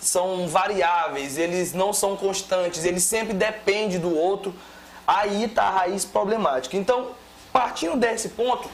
[0.00, 4.54] são variáveis, eles não são constantes, eles sempre dependem do outro.
[5.06, 6.74] Aí está a raiz problemática.
[6.76, 7.10] Então,
[7.52, 8.68] partindo desse ponto,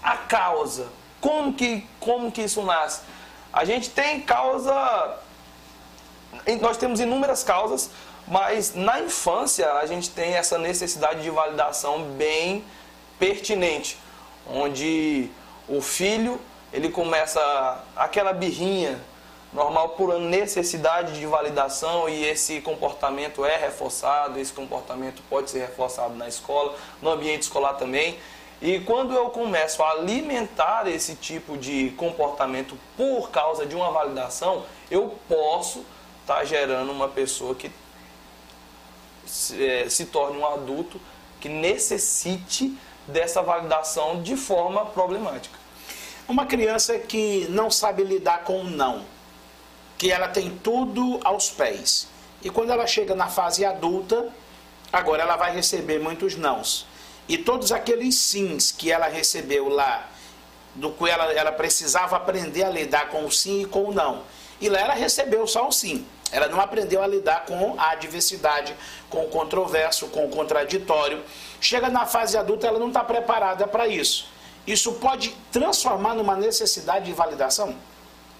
[0.00, 0.86] a causa,
[1.20, 3.00] como que, como que isso nasce?
[3.52, 5.18] A gente tem causa,
[6.60, 7.90] nós temos inúmeras causas,
[8.26, 12.64] mas na infância a gente tem essa necessidade de validação bem
[13.18, 13.98] pertinente,
[14.46, 15.30] onde
[15.68, 16.40] o filho,
[16.72, 19.00] ele começa aquela birrinha
[19.52, 26.14] normal por necessidade de validação e esse comportamento é reforçado, esse comportamento pode ser reforçado
[26.14, 28.18] na escola, no ambiente escolar também.
[28.60, 34.64] E quando eu começo a alimentar esse tipo de comportamento por causa de uma validação,
[34.90, 35.84] eu posso
[36.22, 37.70] estar tá gerando uma pessoa que
[39.24, 41.00] se, é, se torne um adulto
[41.40, 42.76] que necessite
[43.06, 45.57] dessa validação de forma problemática.
[46.28, 49.02] Uma criança que não sabe lidar com o não,
[49.96, 52.06] que ela tem tudo aos pés.
[52.42, 54.28] E quando ela chega na fase adulta,
[54.92, 56.86] agora ela vai receber muitos nãos.
[57.26, 60.06] E todos aqueles sims que ela recebeu lá,
[60.74, 64.22] do que ela, ela precisava aprender a lidar com o sim e com o não.
[64.60, 66.06] E lá ela recebeu só o sim.
[66.30, 68.76] Ela não aprendeu a lidar com a adversidade,
[69.08, 71.24] com o controverso, com o contraditório.
[71.58, 74.36] Chega na fase adulta, ela não está preparada para isso.
[74.68, 77.74] Isso pode transformar numa necessidade de validação?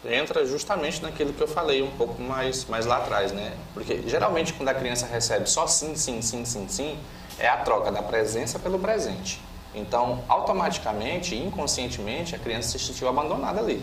[0.05, 3.55] Entra justamente naquilo que eu falei um pouco mais, mais lá atrás, né?
[3.73, 6.99] Porque geralmente quando a criança recebe só sim, sim, sim, sim, sim,
[7.39, 9.41] é a troca da presença pelo presente.
[9.75, 13.83] Então, automaticamente, inconscientemente, a criança se sentiu abandonada ali.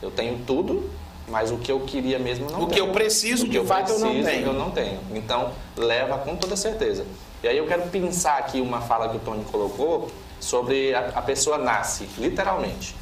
[0.00, 0.88] Eu tenho tudo,
[1.26, 2.84] mas o que eu queria mesmo não o tenho.
[2.84, 4.46] O que eu preciso, de fato, eu não tenho.
[4.46, 5.00] Eu não tenho.
[5.12, 7.04] Então, leva com toda certeza.
[7.42, 11.22] E aí eu quero pensar aqui uma fala que o Tony colocou, sobre a, a
[11.22, 12.96] pessoa nasce, literalmente.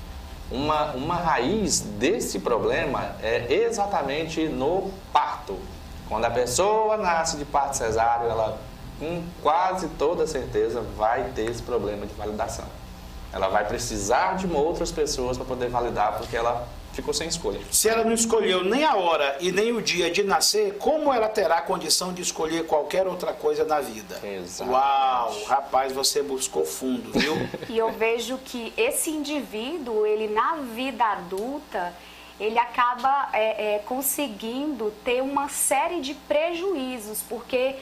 [0.51, 5.59] Uma, uma raiz desse problema é exatamente no parto.
[6.09, 8.59] Quando a pessoa nasce de parto cesáreo, ela
[8.99, 12.65] com quase toda certeza vai ter esse problema de validação.
[13.33, 16.67] Ela vai precisar de outras pessoas para poder validar, porque ela
[16.99, 17.61] ficou sem escolha.
[17.71, 21.29] Se ela não escolheu nem a hora e nem o dia de nascer, como ela
[21.29, 24.21] terá condição de escolher qualquer outra coisa na vida?
[24.25, 24.71] Exato.
[24.71, 27.35] Uau, rapaz, você buscou fundo, viu?
[27.71, 31.95] e eu vejo que esse indivíduo, ele na vida adulta,
[32.41, 37.77] ele acaba é, é, conseguindo ter uma série de prejuízos, porque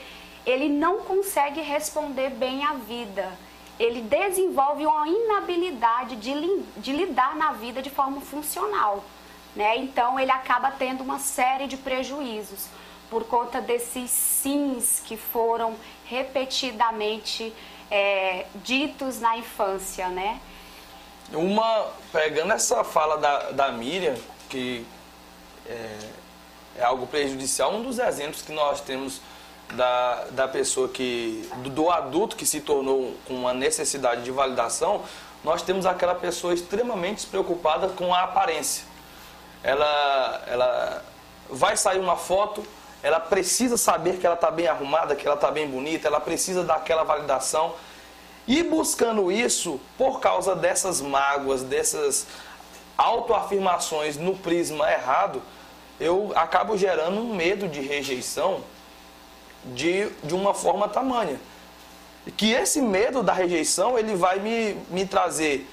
[0.45, 3.46] ele não consegue responder bem à vida
[3.79, 6.33] ele desenvolve uma inabilidade de,
[6.77, 9.05] de lidar na vida de forma funcional.
[9.55, 9.77] Né?
[9.79, 12.67] Então ele acaba tendo uma série de prejuízos
[13.09, 17.53] por conta desses sims que foram repetidamente
[17.91, 20.41] é, ditos na infância, né?
[21.33, 24.17] Uma, pegando essa fala da, da Miriam,
[24.49, 24.85] que
[25.67, 25.99] é,
[26.79, 29.21] é algo prejudicial, um dos exemplos que nós temos
[29.75, 35.03] da, da pessoa que, do, do adulto que se tornou com uma necessidade de validação,
[35.43, 38.85] nós temos aquela pessoa extremamente despreocupada com a aparência.
[39.63, 41.05] Ela, ela
[41.51, 42.65] vai sair uma foto,
[43.03, 46.65] ela precisa saber que ela está bem arrumada, que ela está bem bonita, ela precisa
[46.65, 47.75] daquela validação.
[48.47, 52.27] E buscando isso, por causa dessas mágoas, dessas
[52.97, 55.43] autoafirmações no prisma errado,
[55.99, 58.63] eu acabo gerando um medo de rejeição
[59.75, 61.41] de, de uma forma tamanha.
[62.37, 65.69] Que esse medo da rejeição, ele vai me, me trazer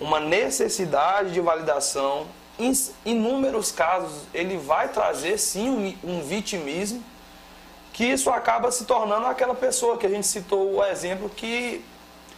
[0.00, 2.26] uma necessidade de validação.
[2.58, 2.72] Em
[3.04, 7.02] inúmeros casos, ele vai trazer sim um, um vitimismo,
[7.92, 11.84] que isso acaba se tornando aquela pessoa que a gente citou o exemplo, que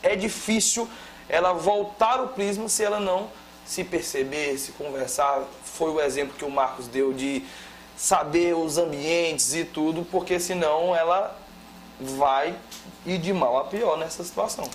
[0.03, 0.89] é difícil
[1.29, 3.31] ela voltar o prisma se ela não
[3.65, 5.43] se perceber, se conversar.
[5.65, 7.43] Foi o exemplo que o Marcos deu de
[7.97, 11.37] saber os ambientes e tudo, porque senão ela
[11.99, 12.55] vai
[13.07, 14.69] ir de mal a pior nessa situação.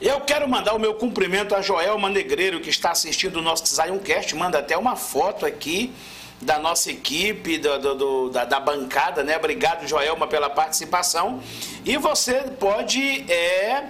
[0.00, 4.34] Eu quero mandar o meu cumprimento a Joelma Negreiro, que está assistindo o nosso Zioncast,
[4.36, 5.92] manda até uma foto aqui
[6.40, 9.36] da nossa equipe, do, do, do da, da, bancada, né?
[9.36, 11.40] Obrigado, Joelma, pela participação.
[11.84, 13.84] E você pode é,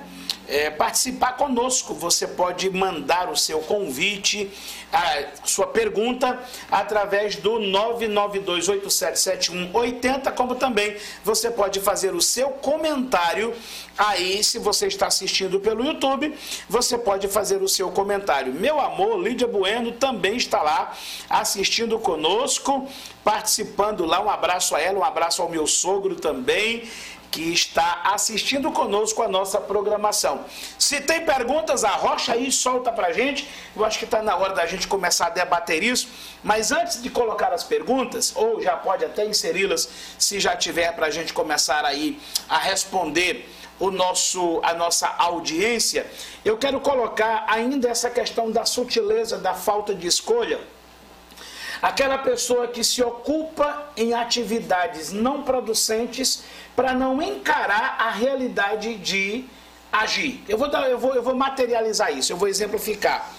[0.49, 1.93] é, participar conosco.
[1.95, 4.51] Você pode mandar o seu convite,
[4.93, 6.39] a sua pergunta,
[6.71, 13.55] através do 992877180, como também você pode fazer o seu comentário
[13.97, 16.35] aí, se você está assistindo pelo YouTube,
[16.69, 18.53] você pode fazer o seu comentário.
[18.53, 20.93] Meu amor, Lídia Bueno também está lá
[21.29, 22.89] assistindo conosco,
[23.25, 24.23] participando lá.
[24.23, 26.89] Um abraço a ela, um abraço ao meu sogro também
[27.31, 30.45] que está assistindo conosco a nossa programação.
[30.79, 33.49] Se tem perguntas, arrocha aí, solta pra gente.
[33.75, 36.09] Eu acho que está na hora da gente começar a debater isso.
[36.43, 41.07] Mas antes de colocar as perguntas, ou já pode até inseri-las, se já tiver para
[41.07, 46.07] a gente começar aí a responder o nosso, a nossa audiência,
[46.45, 50.59] eu quero colocar ainda essa questão da sutileza, da falta de escolha.
[51.81, 59.45] Aquela pessoa que se ocupa em atividades não producentes para não encarar a realidade de
[59.93, 60.43] agir.
[60.49, 63.31] Eu vou, dar, eu, vou, eu vou materializar isso, eu vou exemplificar.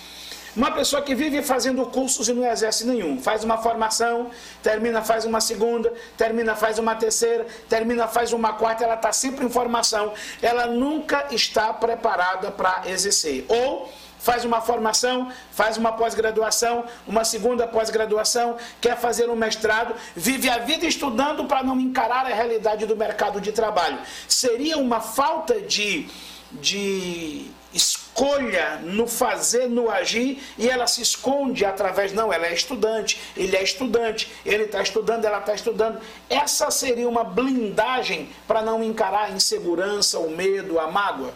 [0.55, 4.31] Uma pessoa que vive fazendo cursos e não exerce nenhum, faz uma formação,
[4.63, 9.45] termina, faz uma segunda, termina, faz uma terceira, termina, faz uma quarta, ela está sempre
[9.45, 13.45] em formação, ela nunca está preparada para exercer.
[13.47, 13.87] Ou
[14.27, 20.57] faz uma formação, faz uma pós-graduação, uma segunda pós-graduação, quer fazer um mestrado, vive a
[20.57, 23.97] vida estudando para não encarar a realidade do mercado de trabalho.
[24.27, 26.09] Seria uma falta de,
[26.51, 33.17] de escolha no fazer, no agir, e ela se esconde através, não, ela é estudante,
[33.37, 36.01] ele é estudante, ele está estudando, ela está estudando.
[36.29, 41.33] Essa seria uma blindagem para não encarar a insegurança, o medo, a mágoa?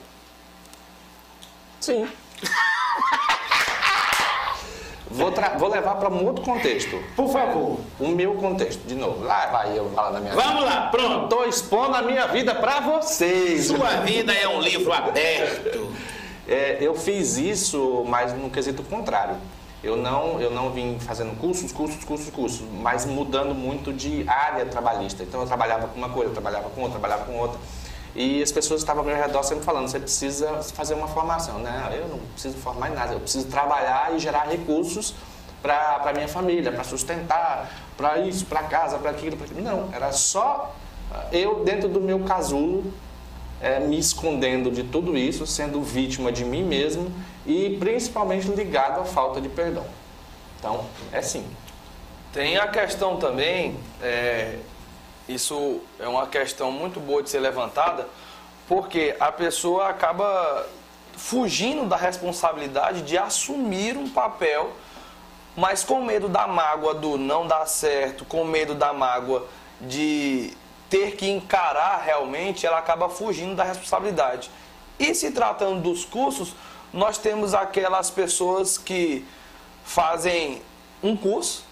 [1.80, 2.06] Sim.
[5.12, 6.98] Vou, vou, levar para um outro contexto.
[7.16, 7.80] Por favor.
[8.00, 9.24] O meu contexto, de novo.
[9.24, 10.66] Lá vai eu falar da minha Vamos vida.
[10.66, 11.24] lá, pronto.
[11.24, 13.68] Estou expondo a minha vida para vocês.
[13.68, 15.92] Sua vida é um livro aberto.
[16.48, 19.36] É, eu fiz isso, mas no quesito contrário.
[19.84, 24.64] Eu não, eu não vim fazendo cursos, cursos, cursos, cursos, mas mudando muito de área
[24.66, 25.24] trabalhista.
[25.24, 27.60] Então eu trabalhava com uma coisa, eu trabalhava com outra, trabalhava com outra.
[28.16, 31.60] E as pessoas estavam ao meu redor sempre falando, você precisa fazer uma formação.
[31.60, 35.16] Não, eu não preciso formar em nada, eu preciso trabalhar e gerar recursos
[35.62, 39.62] para a minha família, para sustentar, para isso, para casa, para aquilo, para aquilo.
[39.62, 40.76] Não, era só
[41.32, 42.92] eu dentro do meu casulo,
[43.62, 47.12] é, me escondendo de tudo isso, sendo vítima de mim mesmo
[47.46, 49.86] e principalmente ligado à falta de perdão.
[50.60, 51.46] Então, é sim.
[52.34, 54.58] Tem a questão também, é,
[55.34, 58.08] isso é uma questão muito boa de ser levantada,
[58.68, 60.66] porque a pessoa acaba
[61.16, 64.72] fugindo da responsabilidade de assumir um papel,
[65.56, 69.48] mas com medo da mágoa do não dar certo, com medo da mágoa
[69.80, 70.54] de
[70.90, 74.50] ter que encarar realmente, ela acaba fugindo da responsabilidade.
[75.00, 76.54] E se tratando dos cursos,
[76.94, 79.26] nós temos aquelas pessoas que
[79.84, 80.62] fazem
[81.02, 81.64] um curso,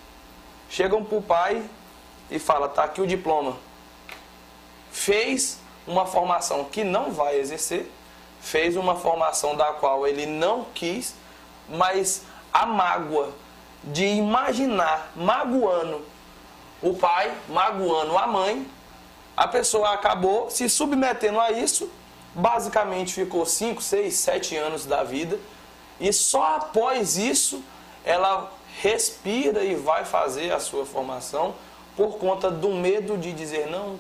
[0.70, 1.64] chegam para o pai,
[2.30, 3.58] e fala: tá aqui o diploma.
[4.92, 7.90] Fez uma formação que não vai exercer,
[8.42, 11.16] fez uma formação da qual ele não quis,
[11.68, 12.24] mas
[12.54, 13.34] a mágoa
[13.84, 16.06] de imaginar magoando
[16.82, 18.66] o pai, magoando a mãe,
[19.36, 21.90] a pessoa acabou se submetendo a isso,
[22.34, 25.40] basicamente ficou 5, 6, 7 anos da vida,
[26.00, 27.64] e só após isso
[28.04, 28.52] ela
[28.82, 31.54] respira e vai fazer a sua formação
[32.00, 34.00] por conta do medo de dizer não,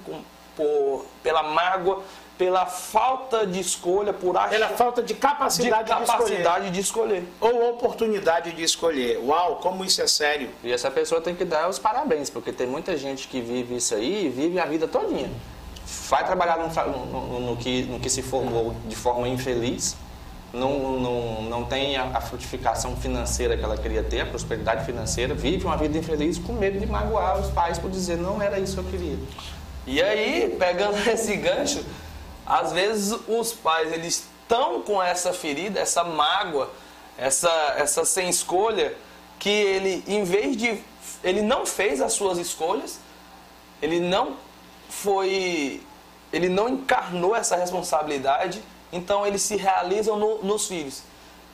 [0.55, 2.01] por, pela mágoa,
[2.37, 7.19] pela falta de escolha, por achar, pela falta de capacidade, de, capacidade de, escolher.
[7.19, 7.61] de escolher.
[7.61, 9.19] Ou oportunidade de escolher.
[9.19, 10.49] Uau, como isso é sério.
[10.63, 13.93] E essa pessoa tem que dar os parabéns, porque tem muita gente que vive isso
[13.93, 15.29] aí e vive a vida todinha.
[16.07, 19.97] Vai trabalhar no, no, no, que, no que se formou de forma infeliz,
[20.53, 25.33] não, não, não tem a, a, frutificação financeira que ela queria ter, a prosperidade financeira,
[25.35, 28.73] vive uma vida infeliz com medo de magoar os pais por dizer não era isso
[28.73, 29.17] que eu queria.
[29.85, 31.85] E aí, pegando esse gancho,
[32.45, 36.71] às vezes os pais eles estão com essa ferida, essa mágoa,
[37.17, 38.95] essa, essa sem escolha,
[39.37, 40.81] que ele, em vez de.
[41.23, 42.99] Ele não fez as suas escolhas,
[43.81, 44.35] ele não
[44.89, 45.81] foi.
[46.31, 48.61] Ele não encarnou essa responsabilidade,
[48.91, 51.03] então eles se realizam no, nos filhos.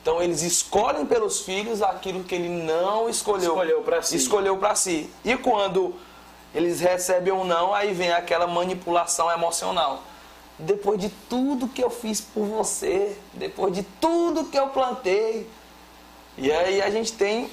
[0.01, 3.53] Então eles escolhem pelos filhos aquilo que ele não escolheu.
[3.53, 4.15] Escolheu para si.
[4.15, 5.09] Escolheu para si.
[5.23, 5.95] E quando
[6.53, 10.03] eles recebem ou não, aí vem aquela manipulação emocional
[10.57, 15.49] depois de tudo que eu fiz por você, depois de tudo que eu plantei.
[16.38, 17.49] E aí a gente tem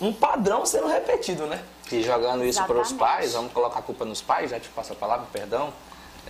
[0.00, 1.62] um padrão sendo repetido, né?
[1.90, 4.92] E jogando isso para os pais, vamos colocar a culpa nos pais, já te passo
[4.92, 5.72] a palavra, perdão.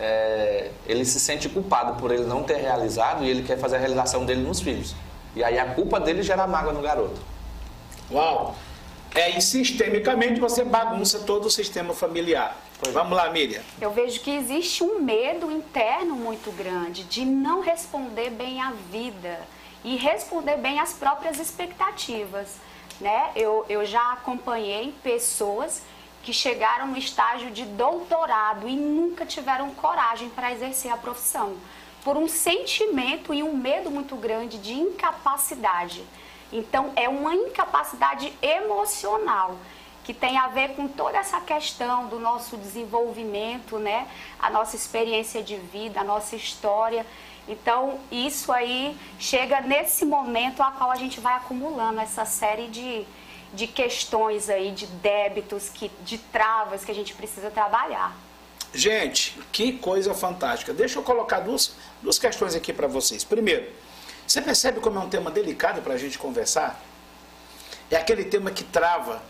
[0.00, 3.78] É, ele se sente culpado por ele não ter realizado e ele quer fazer a
[3.78, 4.94] realização dele nos filhos.
[5.36, 7.20] E aí a culpa dele gera mágoa no garoto.
[8.10, 8.56] Uau!
[9.14, 12.56] É, e sistemicamente você bagunça todo o sistema familiar.
[12.80, 13.60] Pois Vamos lá, Miriam.
[13.80, 19.38] Eu vejo que existe um medo interno muito grande de não responder bem à vida
[19.84, 22.56] e responder bem às próprias expectativas.
[23.00, 23.30] Né?
[23.36, 25.82] Eu, eu já acompanhei pessoas
[26.30, 31.56] que chegaram no estágio de doutorado e nunca tiveram coragem para exercer a profissão,
[32.04, 36.04] por um sentimento e um medo muito grande de incapacidade.
[36.52, 39.56] Então, é uma incapacidade emocional
[40.04, 44.06] que tem a ver com toda essa questão do nosso desenvolvimento, né?
[44.38, 47.04] A nossa experiência de vida, a nossa história.
[47.48, 53.04] Então, isso aí chega nesse momento a qual a gente vai acumulando essa série de,
[53.52, 58.16] de questões aí, de débitos, que, de travas que a gente precisa trabalhar.
[58.72, 60.72] Gente, que coisa fantástica.
[60.72, 63.24] Deixa eu colocar duas, duas questões aqui para vocês.
[63.24, 63.68] Primeiro,
[64.26, 66.80] você percebe como é um tema delicado para a gente conversar?
[67.90, 69.20] É aquele tema que trava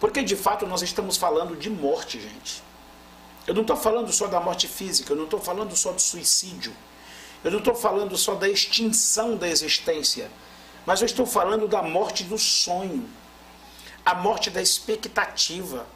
[0.00, 2.62] porque de fato nós estamos falando de morte, gente.
[3.46, 6.72] Eu não estou falando só da morte física, eu não estou falando só do suicídio,
[7.42, 10.30] eu não estou falando só da extinção da existência,
[10.84, 13.08] mas eu estou falando da morte do sonho,
[14.08, 15.86] a morte da expectativa,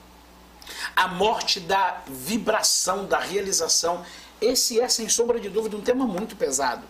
[0.95, 4.05] a morte da vibração, da realização.
[4.39, 6.83] Esse é, sem sombra de dúvida, um tema muito pesado.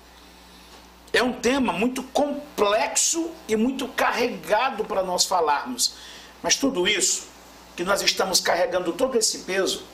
[1.12, 5.94] É um tema muito complexo e muito carregado para nós falarmos.
[6.42, 7.28] Mas tudo isso
[7.76, 9.84] que nós estamos carregando todo esse peso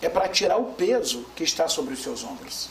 [0.00, 2.68] é para tirar o peso que está sobre os seus ombros.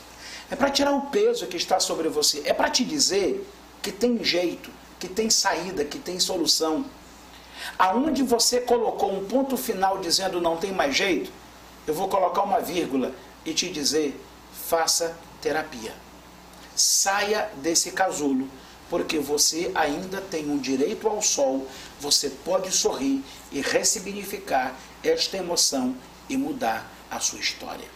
[0.50, 2.44] É para tirar o peso que está sobre você.
[2.46, 3.46] É para te dizer
[3.82, 6.86] que tem jeito, que tem saída, que tem solução.
[7.78, 11.32] Aonde você colocou um ponto final dizendo não tem mais jeito,
[11.88, 13.14] eu vou colocar uma vírgula
[13.46, 14.20] e te dizer:
[14.54, 15.94] faça terapia.
[16.76, 18.50] Saia desse casulo
[18.90, 21.68] porque você ainda tem um direito ao sol,
[22.00, 25.96] você pode sorrir e ressignificar esta emoção
[26.30, 27.95] e mudar a sua história.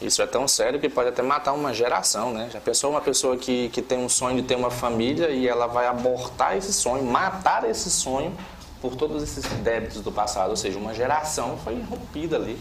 [0.00, 2.50] Isso é tão sério que pode até matar uma geração, né?
[2.52, 5.66] Já pensou uma pessoa que, que tem um sonho de ter uma família e ela
[5.66, 8.36] vai abortar esse sonho, matar esse sonho
[8.80, 12.58] por todos esses débitos do passado, ou seja, uma geração foi rompida ali.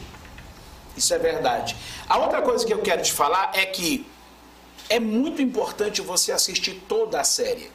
[0.96, 1.76] Isso é verdade.
[2.08, 4.08] A outra coisa que eu quero te falar é que
[4.90, 7.70] é muito importante você assistir toda a série.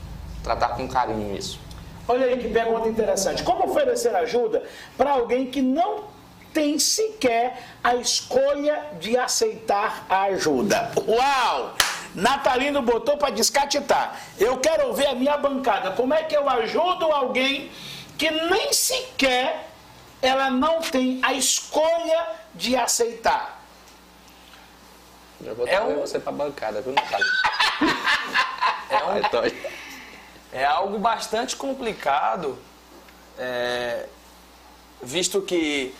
[0.44, 1.60] tratar com carinho isso.
[2.08, 3.44] Olha aí que pergunta interessante.
[3.44, 4.64] Como oferecer ajuda
[4.98, 6.15] para alguém que não
[6.56, 10.90] tem sequer a escolha de aceitar a ajuda?
[11.06, 11.76] Uau!
[12.16, 14.18] Natalino botou para descatitar.
[14.40, 15.92] Eu quero ver a minha bancada.
[15.92, 17.70] Como é que eu ajudo alguém
[18.18, 19.70] que nem sequer
[20.22, 23.62] ela não tem a escolha de aceitar?
[25.44, 26.00] Eu vou é um...
[26.00, 27.30] você para bancada, viu, Natalino?
[28.90, 29.76] é um...
[30.54, 32.58] É algo bastante complicado,
[33.38, 34.06] é,
[35.04, 35.94] visto que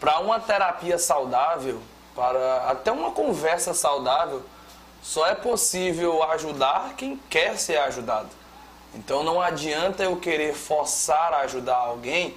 [0.00, 1.80] para uma terapia saudável,
[2.14, 4.42] para até uma conversa saudável,
[5.02, 8.28] só é possível ajudar quem quer ser ajudado.
[8.94, 12.36] Então não adianta eu querer forçar a ajudar alguém.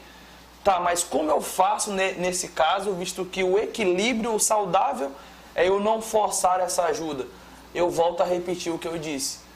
[0.63, 5.11] Tá, mas como eu faço nesse caso, visto que o equilíbrio saudável
[5.55, 7.25] é eu não forçar essa ajuda?
[7.73, 9.47] Eu volto a repetir o que eu disse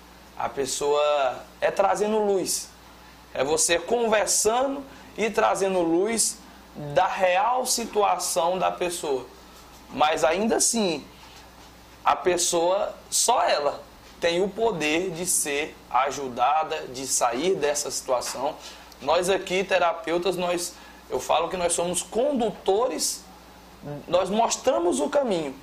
[0.41, 2.67] a pessoa é trazendo luz.
[3.31, 4.83] É você conversando
[5.15, 6.37] e trazendo luz
[6.75, 9.25] da real situação da pessoa.
[9.89, 11.05] Mas ainda assim,
[12.03, 13.83] a pessoa, só ela,
[14.19, 18.55] tem o poder de ser ajudada, de sair dessa situação.
[19.01, 20.73] Nós aqui, terapeutas, nós,
[21.09, 23.23] eu falo que nós somos condutores,
[24.07, 25.55] nós mostramos o caminho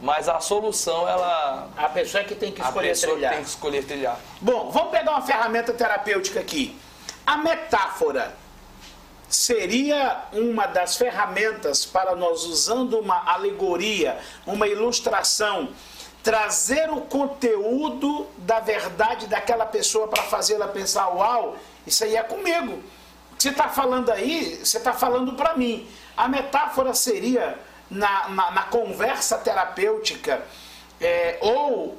[0.00, 1.68] mas a solução, ela.
[1.76, 3.32] A pessoa é que tem que escolher a pessoa trilhar.
[3.32, 4.20] tem que escolher trilhar.
[4.40, 6.78] Bom, vamos pegar uma ferramenta terapêutica aqui.
[7.26, 8.34] A metáfora
[9.28, 15.70] seria uma das ferramentas para nós, usando uma alegoria, uma ilustração,
[16.22, 21.56] trazer o conteúdo da verdade daquela pessoa para fazê-la pensar: uau,
[21.86, 22.82] isso aí é comigo.
[23.38, 25.88] Você está falando aí, você está falando para mim.
[26.16, 27.58] A metáfora seria
[27.88, 30.42] na, na, na conversa terapêutica,
[31.00, 31.96] é, ou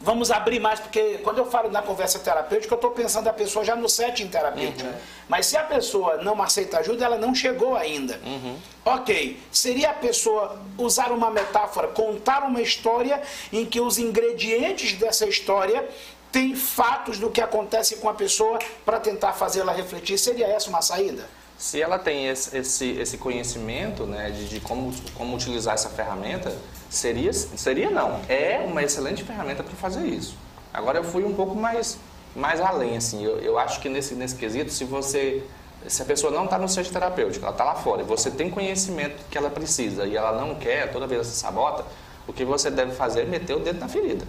[0.00, 3.64] vamos abrir mais, porque quando eu falo na conversa terapêutica, eu estou pensando a pessoa
[3.64, 4.88] já no setting terapêutico.
[4.88, 4.94] Uhum.
[5.28, 8.20] Mas se a pessoa não aceita ajuda, ela não chegou ainda.
[8.24, 8.56] Uhum.
[8.84, 13.20] Ok, seria a pessoa usar uma metáfora, contar uma história
[13.52, 15.86] em que os ingredientes dessa história
[16.30, 20.18] têm fatos do que acontece com a pessoa para tentar fazê-la refletir.
[20.18, 21.28] Seria essa uma saída?
[21.58, 26.56] Se ela tem esse, esse, esse conhecimento né, de, de, como, como utilizar essa ferramenta,
[26.88, 30.36] seria, seria não, é uma excelente ferramenta para fazer isso.
[30.72, 31.98] Agora eu fui um pouco mais,
[32.34, 35.42] mais além, assim, eu, eu acho que nesse, nesse quesito, se você,
[35.86, 38.50] se a pessoa não está no centro terapêutico, ela está lá fora, e você tem
[38.50, 41.84] conhecimento que ela precisa e ela não quer, toda vez você sabota,
[42.26, 44.24] o que você deve fazer é meter o dedo na ferida.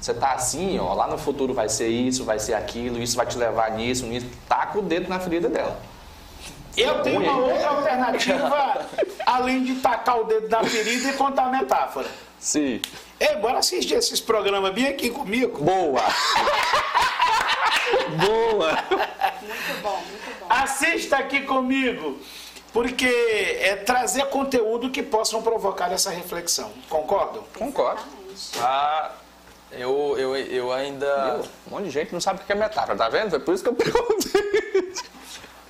[0.00, 3.24] Você está assim, ó, lá no futuro vai ser isso, vai ser aquilo, isso vai
[3.24, 5.80] te levar nisso, nisso, taca o dedo na ferida dela.
[6.76, 8.88] Eu tenho uma outra alternativa,
[9.26, 12.08] além de tacar o dedo na ferida e contar a metáfora.
[12.38, 12.80] Sim.
[13.20, 15.62] Ei, bora assistir esses programas bem aqui comigo.
[15.62, 16.02] Boa!
[18.26, 18.72] Boa!
[19.42, 20.46] Muito bom, muito bom.
[20.48, 22.18] Assista aqui comigo,
[22.72, 23.06] porque
[23.60, 26.72] é trazer conteúdo que possam provocar essa reflexão.
[26.88, 27.44] Concordo?
[27.56, 28.02] Concordo.
[28.60, 29.12] Ah,
[29.70, 31.06] eu, eu, eu ainda.
[31.26, 33.30] Meu, um monte de gente não sabe o que é metáfora, tá vendo?
[33.30, 34.92] Foi por isso que eu perguntei.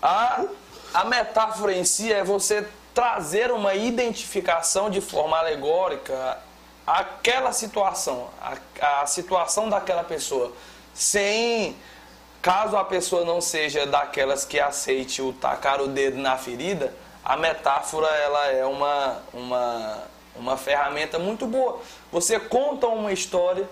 [0.01, 0.45] Ah,
[0.93, 6.39] a metáfora em si é você trazer uma identificação de forma alegórica
[6.87, 8.29] aquela situação,
[8.81, 10.53] a situação daquela pessoa,
[10.93, 11.77] sem
[12.41, 16.93] caso a pessoa não seja daquelas que aceite o tacar o dedo na ferida,
[17.25, 19.99] a metáfora ela é uma, uma,
[20.35, 21.81] uma ferramenta muito boa.
[22.11, 23.69] Você conta uma história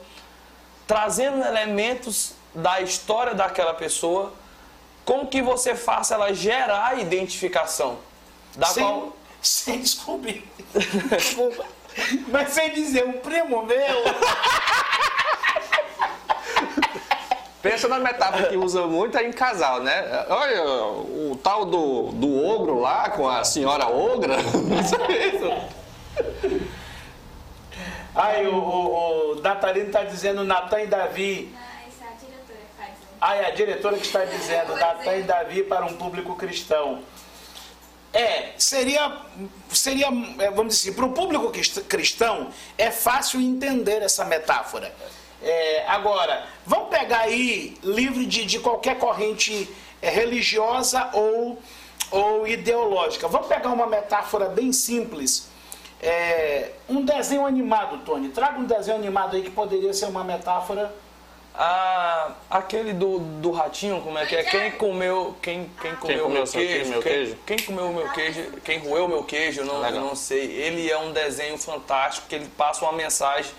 [0.87, 4.33] trazendo elementos da história daquela pessoa
[5.05, 7.99] com que você faça ela gerar identificação.
[8.57, 9.17] Da sem, qual...
[9.43, 10.49] sem descobrir.
[11.11, 11.65] Desculpa.
[12.29, 14.05] Mas sem dizer, um primo meu.
[17.63, 20.25] Pensa na metáfora que usa muito aí em casal, né?
[20.31, 24.37] Olha, o tal do, do ogro lá com a senhora ogra.
[24.39, 25.51] Não sei isso.
[28.15, 31.53] Aí o, o, o Natalino está dizendo Natan e Davi.
[31.53, 33.10] Não, essa é a diretora que está dizendo.
[33.21, 37.03] Ah, é a diretora que está dizendo Natan e Davi para um público cristão.
[38.13, 39.13] É, seria,
[39.71, 40.07] seria
[40.39, 44.93] é, vamos dizer assim, para o público crist- cristão é fácil entender essa metáfora.
[45.43, 49.69] É, agora, vamos pegar aí, livre de, de qualquer corrente
[50.03, 51.59] é, religiosa ou,
[52.11, 53.29] ou ideológica.
[53.29, 55.49] Vamos pegar uma metáfora bem simples.
[56.03, 58.31] É, um desenho animado, Tony.
[58.31, 60.93] Traga um desenho animado aí que poderia ser uma metáfora.
[61.63, 64.43] Ah, aquele do, do ratinho, como é que é?
[64.45, 66.91] Quem comeu, quem, quem comeu, comeu meu queijo?
[66.91, 67.37] meu quem, queijo?
[67.45, 68.51] quem comeu o meu queijo?
[68.65, 69.61] Quem roeu meu queijo?
[69.61, 70.01] Eu Não, Legal.
[70.01, 70.41] não sei.
[70.53, 73.51] Ele é um desenho fantástico que ele passa uma mensagem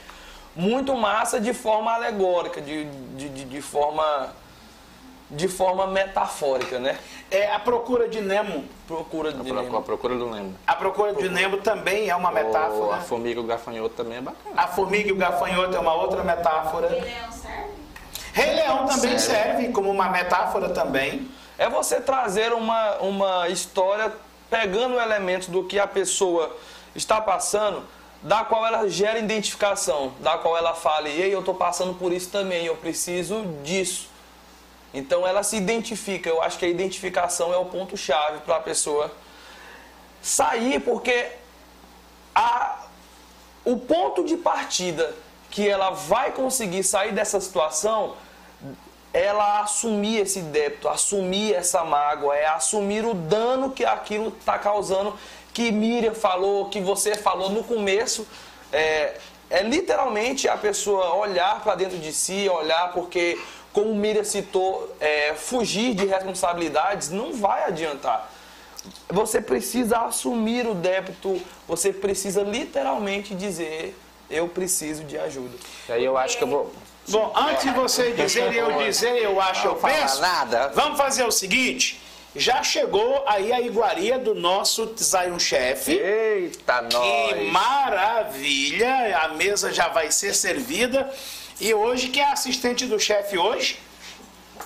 [0.55, 4.33] muito massa de forma alegórica, de, de, de, de forma
[5.29, 6.97] de forma metafórica, né?
[7.29, 8.65] É a procura de Nemo.
[8.85, 9.77] Procura de A pro- Nemo.
[9.77, 10.55] a procura do Nemo.
[10.67, 12.95] A procura de Nemo também é uma O- metáfora.
[12.97, 14.55] A formiga e o gafanhoto também é bacana.
[14.57, 16.89] A formiga e o gafanhoto é uma outra metáfora.
[16.89, 17.80] Rei Leão serve?
[18.33, 21.29] Rei Leão também serve como uma metáfora também.
[21.57, 24.11] É você trazer uma, uma história
[24.49, 26.55] pegando elementos do que a pessoa
[26.95, 27.85] está passando,
[28.21, 32.29] da qual ela gera identificação, da qual ela fala, ei, eu estou passando por isso
[32.29, 34.09] também, eu preciso disso.
[34.93, 36.29] Então ela se identifica.
[36.29, 39.11] Eu acho que a identificação é o ponto-chave para a pessoa
[40.21, 41.29] sair, porque
[42.35, 42.85] a,
[43.63, 45.15] o ponto de partida
[45.51, 48.15] que ela vai conseguir sair dessa situação
[49.13, 55.13] ela assumir esse débito, assumir essa mágoa, é assumir o dano que aquilo está causando,
[55.53, 58.25] que Miriam falou, que você falou no começo,
[58.71, 59.17] é,
[59.49, 63.37] é literalmente a pessoa olhar para dentro de si, olhar porque,
[63.73, 68.31] como Miriam citou, é, fugir de responsabilidades não vai adiantar.
[69.09, 73.93] Você precisa assumir o débito, você precisa literalmente dizer,
[74.31, 75.55] eu preciso de ajuda.
[75.89, 76.73] E aí eu acho que eu vou.
[77.07, 80.21] Bom, antes de você dizer e eu dizer, eu acho, eu penso.
[80.21, 80.69] nada.
[80.75, 81.99] Vamos fazer o seguinte.
[82.33, 85.89] Já chegou aí a iguaria do nosso Zion Chef.
[85.91, 87.51] Eita, Que nós!
[87.51, 89.17] maravilha!
[89.23, 91.11] A mesa já vai ser servida.
[91.59, 93.79] E hoje, quem é assistente do chefe hoje?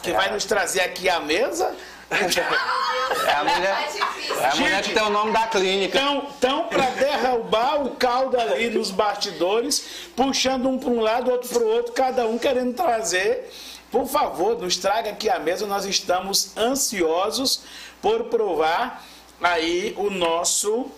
[0.04, 1.76] Que vai nos trazer aqui a mesa.
[2.12, 4.15] É a mulher, Tá.
[4.46, 5.98] É a mulher que tem o nome da clínica.
[5.98, 11.50] Então, então para derrubar o caldo ali nos bastidores, puxando um para um lado, outro
[11.50, 13.52] para o outro, cada um querendo trazer.
[13.92, 17.64] Por favor, nos traga aqui a mesa, nós estamos ansiosos
[18.02, 19.04] por provar
[19.42, 20.92] aí o nosso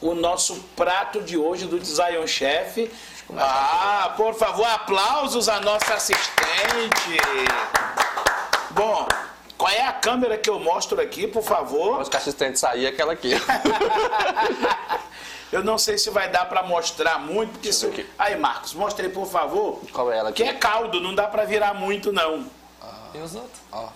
[0.00, 2.90] o nosso prato de hoje do Zion Chef.
[3.38, 7.16] Ah, por favor, aplausos à nossa assistente.
[8.70, 9.08] Bom,
[9.56, 12.00] qual é a câmera que eu mostro aqui, por favor?
[12.00, 13.32] Os que assistente sair é aquela aqui.
[15.52, 17.86] Eu não sei se vai dar pra mostrar muito, porque se...
[17.86, 18.10] eu ver aqui.
[18.18, 19.80] Aí, Marcos, mostra aí, por favor.
[19.92, 20.42] Qual é ela aqui?
[20.42, 22.44] Que é caldo, não dá pra virar muito, não.
[23.14, 23.60] E os outros?
[23.70, 23.88] Ó.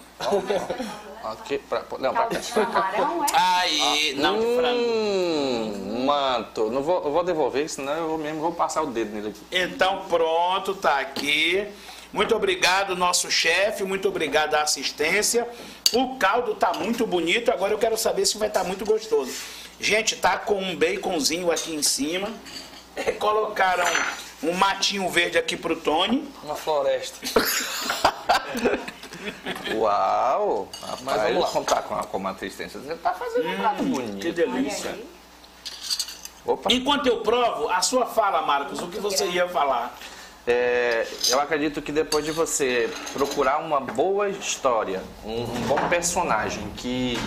[1.24, 2.38] Aqui, pra, não, pra cá.
[2.38, 3.26] de camarão, é?
[3.34, 4.80] Aí, não de frango.
[4.80, 6.70] Hum, manto.
[6.70, 9.40] Não vou, eu vou devolver, senão eu mesmo vou passar o dedo nele aqui.
[9.50, 11.66] Então, pronto, tá aqui.
[12.12, 15.46] Muito obrigado, nosso chefe, muito obrigado à assistência.
[15.92, 19.32] O caldo tá muito bonito, agora eu quero saber se vai estar muito gostoso.
[19.80, 22.30] Gente, tá com um baconzinho aqui em cima.
[22.96, 23.84] É, Colocaram
[24.42, 26.26] um matinho verde aqui pro Tony.
[26.42, 27.18] Uma floresta.
[29.74, 30.68] Uau!
[30.80, 31.48] Mas Rapaz, vamos lá.
[31.50, 32.80] contar com a, com uma assistência.
[32.80, 34.32] Você tá fazendo um prato Que bonito.
[34.32, 34.90] delícia.
[34.90, 35.06] Olha aí.
[36.46, 36.72] Opa!
[36.72, 39.96] Enquanto eu provo, a sua fala, Marcos, o que você ia falar?
[40.46, 46.66] É, eu acredito que depois de você procurar uma boa história, um, um bom personagem
[46.76, 47.18] que,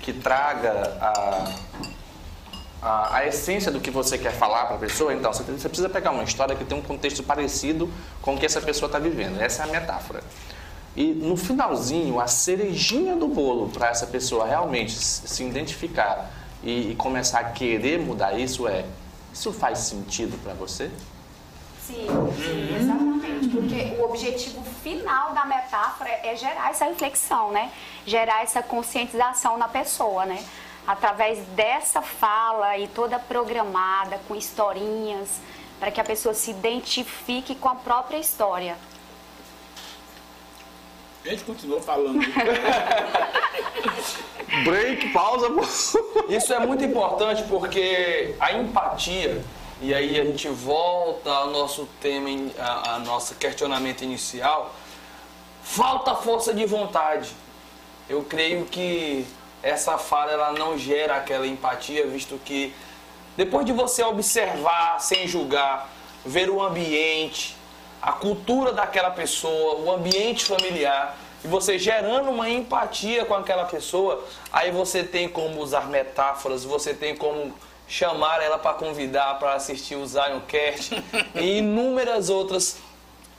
[0.00, 1.54] que traga a,
[2.80, 5.88] a, a essência do que você quer falar para a pessoa, então você, você precisa
[5.88, 7.90] pegar uma história que tem um contexto parecido
[8.22, 9.40] com o que essa pessoa está vivendo.
[9.40, 10.22] Essa é a metáfora.
[10.96, 16.30] E no finalzinho, a cerejinha do bolo para essa pessoa realmente se identificar
[16.62, 18.84] e, e começar a querer mudar isso é:
[19.32, 20.90] isso faz sentido para você?
[21.86, 22.06] Sim,
[22.36, 23.48] sim, exatamente.
[23.48, 27.70] Porque o objetivo final da metáfora é gerar essa reflexão, né?
[28.06, 30.42] Gerar essa conscientização na pessoa, né?
[30.86, 35.40] Através dessa fala e toda programada, com historinhas,
[35.78, 38.76] para que a pessoa se identifique com a própria história.
[41.24, 42.20] A gente continuou falando.
[44.64, 45.48] Break, pausa.
[46.28, 49.42] Isso é muito importante porque a empatia,
[49.84, 54.74] e aí a gente volta ao nosso tema, a nosso questionamento inicial,
[55.62, 57.28] falta força de vontade.
[58.08, 59.26] Eu creio que
[59.62, 62.74] essa fala ela não gera aquela empatia, visto que
[63.36, 65.90] depois de você observar sem julgar
[66.24, 67.54] ver o ambiente,
[68.00, 71.14] a cultura daquela pessoa, o ambiente familiar,
[71.44, 76.94] e você gerando uma empatia com aquela pessoa, aí você tem como usar metáforas, você
[76.94, 77.54] tem como
[77.86, 80.94] chamar ela para convidar para assistir o Zioncast
[81.34, 82.78] e inúmeras outras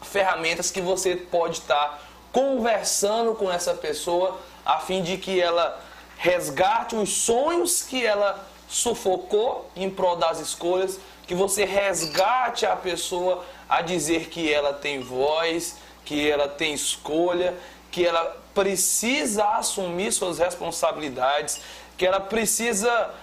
[0.02, 5.82] ferramentas que você pode estar conversando com essa pessoa a fim de que ela
[6.18, 13.44] resgate os sonhos que ela sufocou em prol das escolhas, que você resgate a pessoa
[13.70, 17.56] a dizer que ela tem voz, que ela tem escolha,
[17.92, 21.62] que ela precisa assumir suas responsabilidades,
[21.98, 23.14] que ela precisa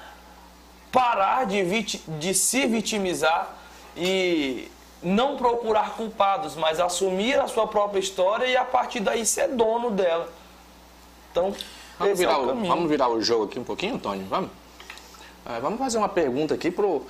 [0.92, 3.56] parar de, vit de se vitimizar
[3.96, 4.70] e
[5.02, 9.90] não procurar culpados, mas assumir a sua própria história e a partir daí ser dono
[9.90, 10.30] dela.
[11.30, 11.54] Então,
[11.98, 14.24] Vamos esse é virar, o o, vamos virar o jogo aqui um pouquinho, Tony?
[14.28, 14.50] Vamos?
[15.46, 17.04] É, vamos fazer uma pergunta aqui pro.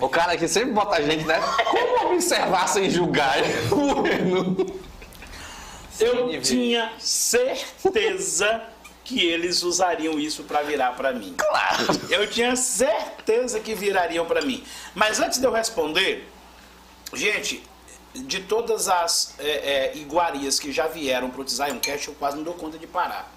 [0.00, 1.40] O cara que sempre bota a gente, né?
[1.64, 3.36] Como observar sem julgar?
[3.68, 4.56] Bueno.
[5.98, 8.62] Eu tinha certeza
[9.08, 11.34] que eles usariam isso para virar para mim.
[11.34, 11.86] Claro.
[12.10, 14.62] Eu tinha certeza que virariam para mim.
[14.94, 16.28] Mas antes de eu responder,
[17.14, 17.64] gente,
[18.14, 22.44] de todas as é, é, iguarias que já vieram pro Zion Cash, eu quase não
[22.44, 23.32] dou conta de parar.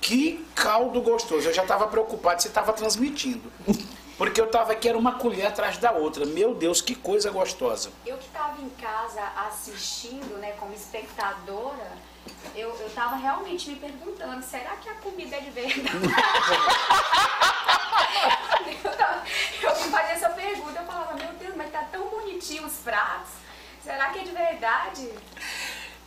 [0.00, 1.48] Que caldo gostoso.
[1.48, 3.48] Eu já estava preocupado se estava transmitindo.
[4.18, 6.26] Porque eu estava aqui, era uma colher atrás da outra.
[6.26, 7.90] Meu Deus, que coisa gostosa.
[8.04, 11.92] Eu que estava em casa assistindo, né, como espectadora,
[12.54, 15.82] eu, eu tava realmente me perguntando, será que a comida é de verdade?
[18.84, 19.22] eu, tava,
[19.62, 23.32] eu fazia essa pergunta, eu falava, meu Deus, mas tá tão bonitinho os pratos.
[23.82, 25.10] Será que é de verdade?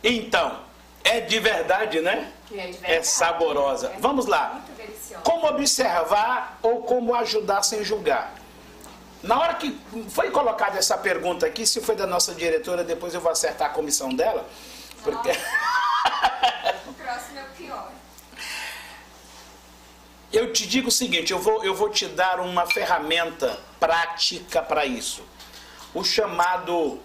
[0.02, 0.62] Então,
[1.04, 2.32] é de verdade, né?
[2.52, 3.92] É de É saborosa.
[3.98, 4.54] Vamos lá.
[4.54, 5.22] Muito deliciosa.
[5.22, 8.34] Como observar ou como ajudar sem julgar?
[9.22, 9.78] Na hora que
[10.10, 13.72] foi colocada essa pergunta aqui, se foi da nossa diretora, depois eu vou acertar a
[13.72, 14.46] comissão dela.
[15.02, 15.30] Porque
[16.88, 17.92] O próximo é o pior.
[20.32, 24.84] eu te digo o seguinte, eu vou, eu vou te dar uma ferramenta prática para
[24.84, 25.22] isso.
[25.94, 27.00] O chamado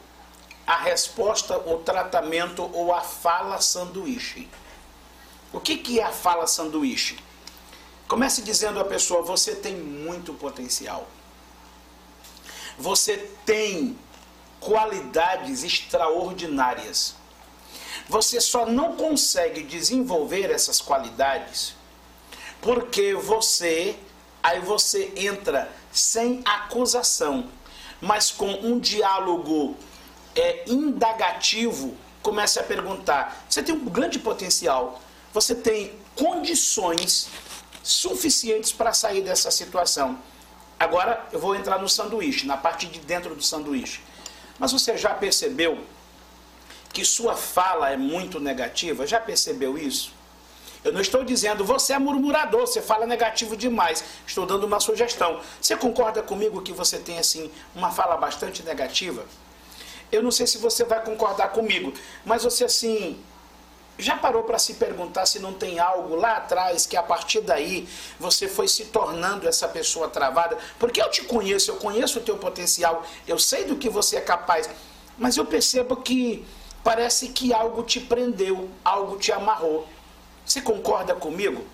[0.65, 4.49] a resposta, o tratamento ou a fala sanduíche.
[5.51, 7.17] O que, que é a fala sanduíche?
[8.07, 11.07] Comece dizendo à pessoa: você tem muito potencial.
[12.77, 13.97] Você tem
[14.59, 17.15] qualidades extraordinárias.
[18.09, 21.75] Você só não consegue desenvolver essas qualidades
[22.63, 23.95] porque você
[24.41, 27.49] aí você entra sem acusação,
[28.01, 29.77] mas com um diálogo
[30.35, 34.99] é, indagativo, comece a perguntar: você tem um grande potencial,
[35.31, 37.27] você tem condições
[37.83, 40.17] suficientes para sair dessa situação.
[40.79, 44.01] Agora eu vou entrar no sanduíche, na parte de dentro do sanduíche.
[44.57, 45.83] Mas você já percebeu
[46.93, 49.05] que sua fala é muito negativa?
[49.05, 50.13] Já percebeu isso?
[50.83, 54.03] Eu não estou dizendo você é murmurador, você fala negativo demais.
[54.27, 55.41] Estou dando uma sugestão.
[55.59, 59.25] Você concorda comigo que você tem assim uma fala bastante negativa?
[60.11, 61.91] Eu não sei se você vai concordar comigo,
[62.23, 63.19] mas você assim
[63.97, 67.87] já parou para se perguntar se não tem algo lá atrás que a partir daí
[68.19, 70.57] você foi se tornando essa pessoa travada?
[70.77, 74.21] Porque eu te conheço, eu conheço o teu potencial, eu sei do que você é
[74.21, 74.69] capaz,
[75.17, 76.45] mas eu percebo que
[76.83, 79.87] parece que algo te prendeu, algo te amarrou.
[80.45, 81.65] Você concorda comigo?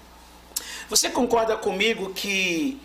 [0.89, 2.79] Você concorda comigo que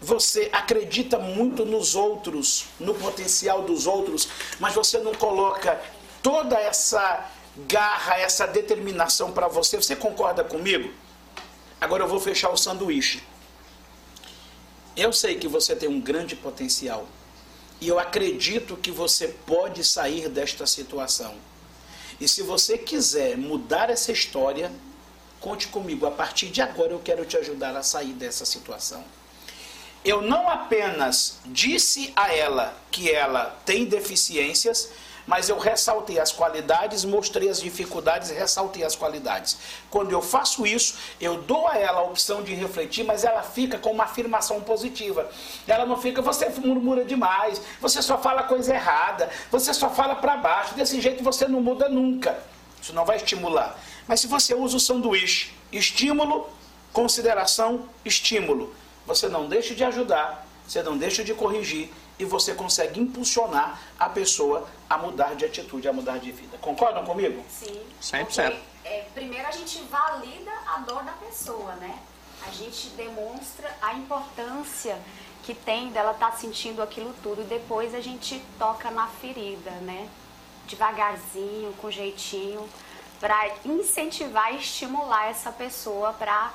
[0.00, 4.28] você acredita muito nos outros, no potencial dos outros,
[4.60, 5.80] mas você não coloca
[6.22, 7.30] toda essa
[7.66, 9.76] garra, essa determinação para você?
[9.76, 10.92] Você concorda comigo?
[11.80, 13.22] Agora eu vou fechar o sanduíche.
[14.96, 17.06] Eu sei que você tem um grande potencial
[17.80, 21.34] e eu acredito que você pode sair desta situação.
[22.20, 24.72] E se você quiser mudar essa história,
[25.40, 26.06] conte comigo.
[26.06, 29.04] A partir de agora eu quero te ajudar a sair dessa situação.
[30.04, 34.88] Eu não apenas disse a ela que ela tem deficiências,
[35.26, 39.58] mas eu ressaltei as qualidades, mostrei as dificuldades e ressaltei as qualidades.
[39.90, 43.78] Quando eu faço isso, eu dou a ela a opção de refletir, mas ela fica
[43.78, 45.28] com uma afirmação positiva.
[45.66, 50.36] Ela não fica, você murmura demais, você só fala coisa errada, você só fala para
[50.36, 52.38] baixo, desse jeito você não muda nunca.
[52.80, 53.76] Isso não vai estimular.
[54.06, 56.48] Mas se você usa o sanduíche, estímulo,
[56.92, 58.72] consideração, estímulo,
[59.04, 64.08] você não deixa de ajudar, você não deixa de corrigir e você consegue impulsionar a
[64.08, 66.56] pessoa a mudar de atitude, a mudar de vida.
[66.58, 67.44] Concordam comigo?
[67.50, 67.80] Sim.
[68.00, 68.26] 100%.
[68.26, 71.98] Porque, é, primeiro a gente valida a dor da pessoa, né?
[72.46, 74.98] A gente demonstra a importância
[75.42, 77.42] que tem dela estar tá sentindo aquilo tudo.
[77.42, 80.08] E depois a gente toca na ferida, né?
[80.66, 82.68] Devagarzinho, com jeitinho,
[83.20, 86.52] para incentivar e estimular essa pessoa para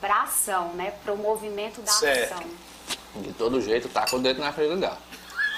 [0.00, 0.90] para ação, né?
[1.04, 2.34] Para o movimento da certo.
[2.34, 2.50] ação.
[3.16, 4.98] De todo jeito, tá com o dedo na ferida dela.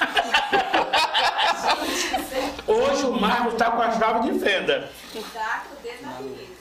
[2.67, 4.91] Hoje o Marcos está com a chave de fenda.
[5.33, 6.55] Tá com o dedo na ferida.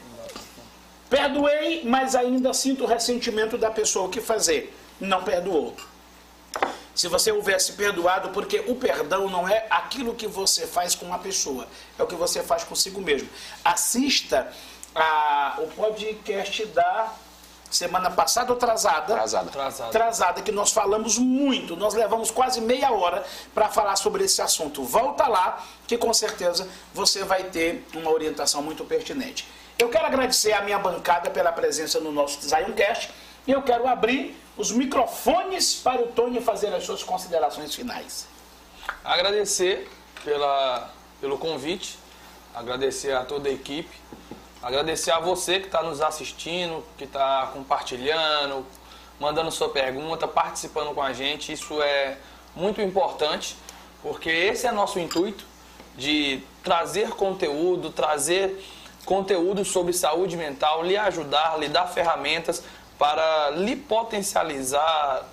[1.09, 4.07] Perdoei, mas ainda sinto o ressentimento da pessoa.
[4.07, 4.75] O que fazer?
[4.99, 5.75] Não perdoou.
[6.93, 11.17] Se você houvesse perdoado, porque o perdão não é aquilo que você faz com uma
[11.17, 11.67] pessoa,
[11.97, 13.27] é o que você faz consigo mesmo.
[13.65, 14.53] Assista
[14.93, 17.11] a, o podcast da
[17.75, 19.49] semana passada ou atrasada, atrasada.
[19.49, 19.89] Atrasada.
[19.89, 21.75] Atrasada, que nós falamos muito.
[21.75, 24.83] Nós levamos quase meia hora para falar sobre esse assunto.
[24.83, 29.47] Volta lá, que com certeza você vai ter uma orientação muito pertinente.
[29.77, 33.11] Eu quero agradecer a minha bancada pela presença no nosso Zioncast
[33.47, 38.27] e eu quero abrir os microfones para o Tony fazer as suas considerações finais.
[39.03, 39.89] Agradecer
[40.23, 41.97] pela, pelo convite,
[42.53, 43.89] agradecer a toda a equipe,
[44.63, 48.65] agradecer a você que está nos assistindo, que está compartilhando,
[49.19, 51.51] mandando sua pergunta, participando com a gente.
[51.51, 52.17] Isso é
[52.55, 53.57] muito importante,
[54.01, 55.45] porque esse é nosso intuito
[55.97, 58.63] de trazer conteúdo, trazer
[59.05, 62.63] conteúdo sobre saúde mental, lhe ajudar, lhe dar ferramentas
[62.97, 65.27] para lhe potencializar,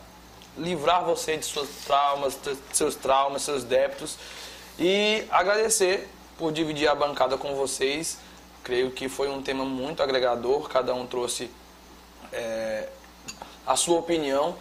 [0.58, 2.36] livrar você de seus traumas,
[2.72, 4.18] seus traumas, seus débitos
[4.76, 8.18] e agradecer por dividir a bancada com vocês.
[8.62, 11.50] Creio que foi um tema muito agregador, cada um trouxe
[12.32, 12.88] é,
[13.66, 14.56] a sua opinião,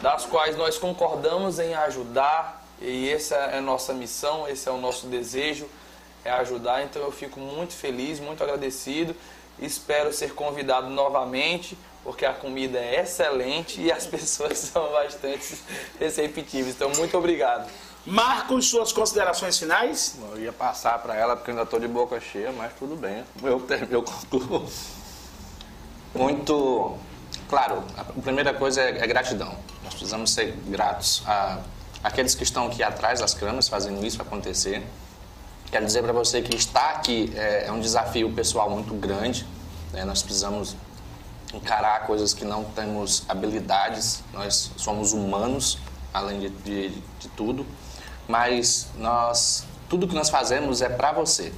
[0.00, 4.78] das quais nós concordamos em ajudar, e essa é a nossa missão, esse é o
[4.78, 5.68] nosso desejo
[6.24, 6.82] é ajudar.
[6.82, 9.14] Então eu fico muito feliz, muito agradecido.
[9.58, 15.56] Espero ser convidado novamente, porque a comida é excelente e as pessoas são bastante
[15.98, 16.74] receptivas.
[16.74, 17.70] Então, muito obrigado.
[18.06, 20.16] Marcos, suas considerações finais?
[20.32, 23.24] Eu ia passar para ela porque ainda estou de boca cheia, mas tudo bem.
[23.42, 24.66] Eu, eu concluo.
[26.14, 26.96] Muito.
[27.48, 29.54] Claro, a primeira coisa é, é gratidão.
[29.84, 31.58] Nós precisamos ser gratos a
[32.02, 34.82] aqueles que estão aqui atrás das câmeras fazendo isso acontecer.
[35.70, 39.46] Quero dizer para você que estar aqui é, é, um desafio pessoal muito grande.
[39.92, 40.04] Né?
[40.04, 40.74] Nós precisamos
[41.52, 44.22] encarar coisas que não temos habilidades.
[44.32, 45.78] Nós somos humanos,
[46.12, 47.66] além de, de, de tudo.
[48.30, 51.52] Mas nós, tudo que nós fazemos é para você.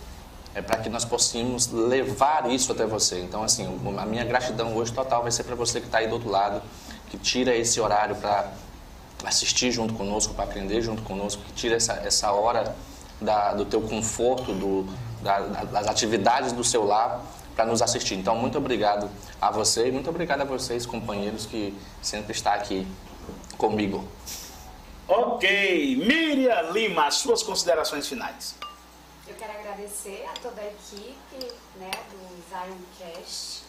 [0.54, 3.20] É para que nós possamos levar isso até você.
[3.20, 3.66] Então, assim,
[3.98, 6.62] a minha gratidão hoje total vai ser para você que está aí do outro lado,
[7.10, 8.50] que tira esse horário para
[9.24, 12.74] assistir junto conosco, para aprender junto conosco, que tira essa, essa hora
[13.20, 14.86] da, do teu conforto, do,
[15.22, 17.22] da, das atividades do seu lar
[17.54, 18.14] para nos assistir.
[18.14, 19.10] Então, muito obrigado
[19.40, 22.86] a você e muito obrigado a vocês, companheiros, que sempre estão aqui
[23.58, 24.06] comigo.
[25.08, 25.96] Ok.
[25.96, 28.54] Miriam Lima, suas considerações finais.
[29.26, 33.62] Eu quero agradecer a toda a equipe né, do Zioncast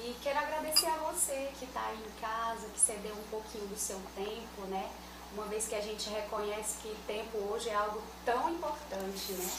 [0.00, 3.76] e quero agradecer a você que está aí em casa, que cedeu um pouquinho do
[3.76, 4.88] seu tempo, né?
[5.34, 9.50] uma vez que a gente reconhece que tempo hoje é algo tão importante, né?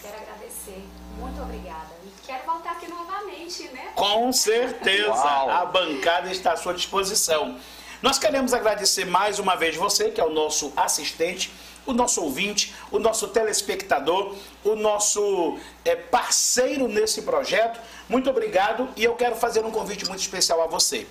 [0.00, 0.84] Quero agradecer.
[1.16, 1.90] Muito obrigada.
[2.04, 3.92] E quero voltar aqui novamente, né?
[3.94, 5.10] Com certeza.
[5.10, 5.50] Uau.
[5.50, 7.60] A bancada está à sua disposição.
[8.02, 11.52] Nós queremos agradecer mais uma vez você, que é o nosso assistente,
[11.86, 14.34] o nosso ouvinte, o nosso telespectador,
[14.64, 17.80] o nosso é, parceiro nesse projeto.
[18.08, 21.06] Muito obrigado e eu quero fazer um convite muito especial a você.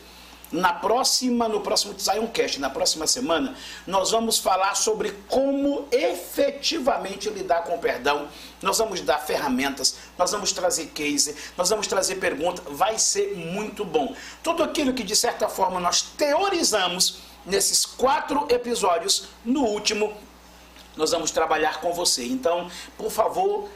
[0.51, 3.55] Na próxima, no próximo Zioncast, na próxima semana,
[3.87, 8.27] nós vamos falar sobre como efetivamente lidar com o perdão.
[8.61, 13.85] Nós vamos dar ferramentas, nós vamos trazer case, nós vamos trazer perguntas, vai ser muito
[13.85, 14.13] bom.
[14.43, 20.13] Tudo aquilo que de certa forma nós teorizamos nesses quatro episódios, no último,
[20.97, 22.25] nós vamos trabalhar com você.
[22.25, 23.69] Então, por favor,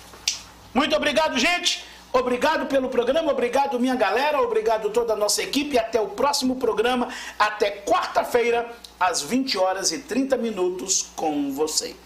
[0.72, 1.84] Muito obrigado, gente.
[2.12, 5.78] Obrigado pelo programa, obrigado minha galera, obrigado toda a nossa equipe.
[5.78, 7.08] Até o próximo programa,
[7.38, 11.88] até quarta-feira, às 20 horas e 30 minutos com você.
[11.88, 12.05] Yeah.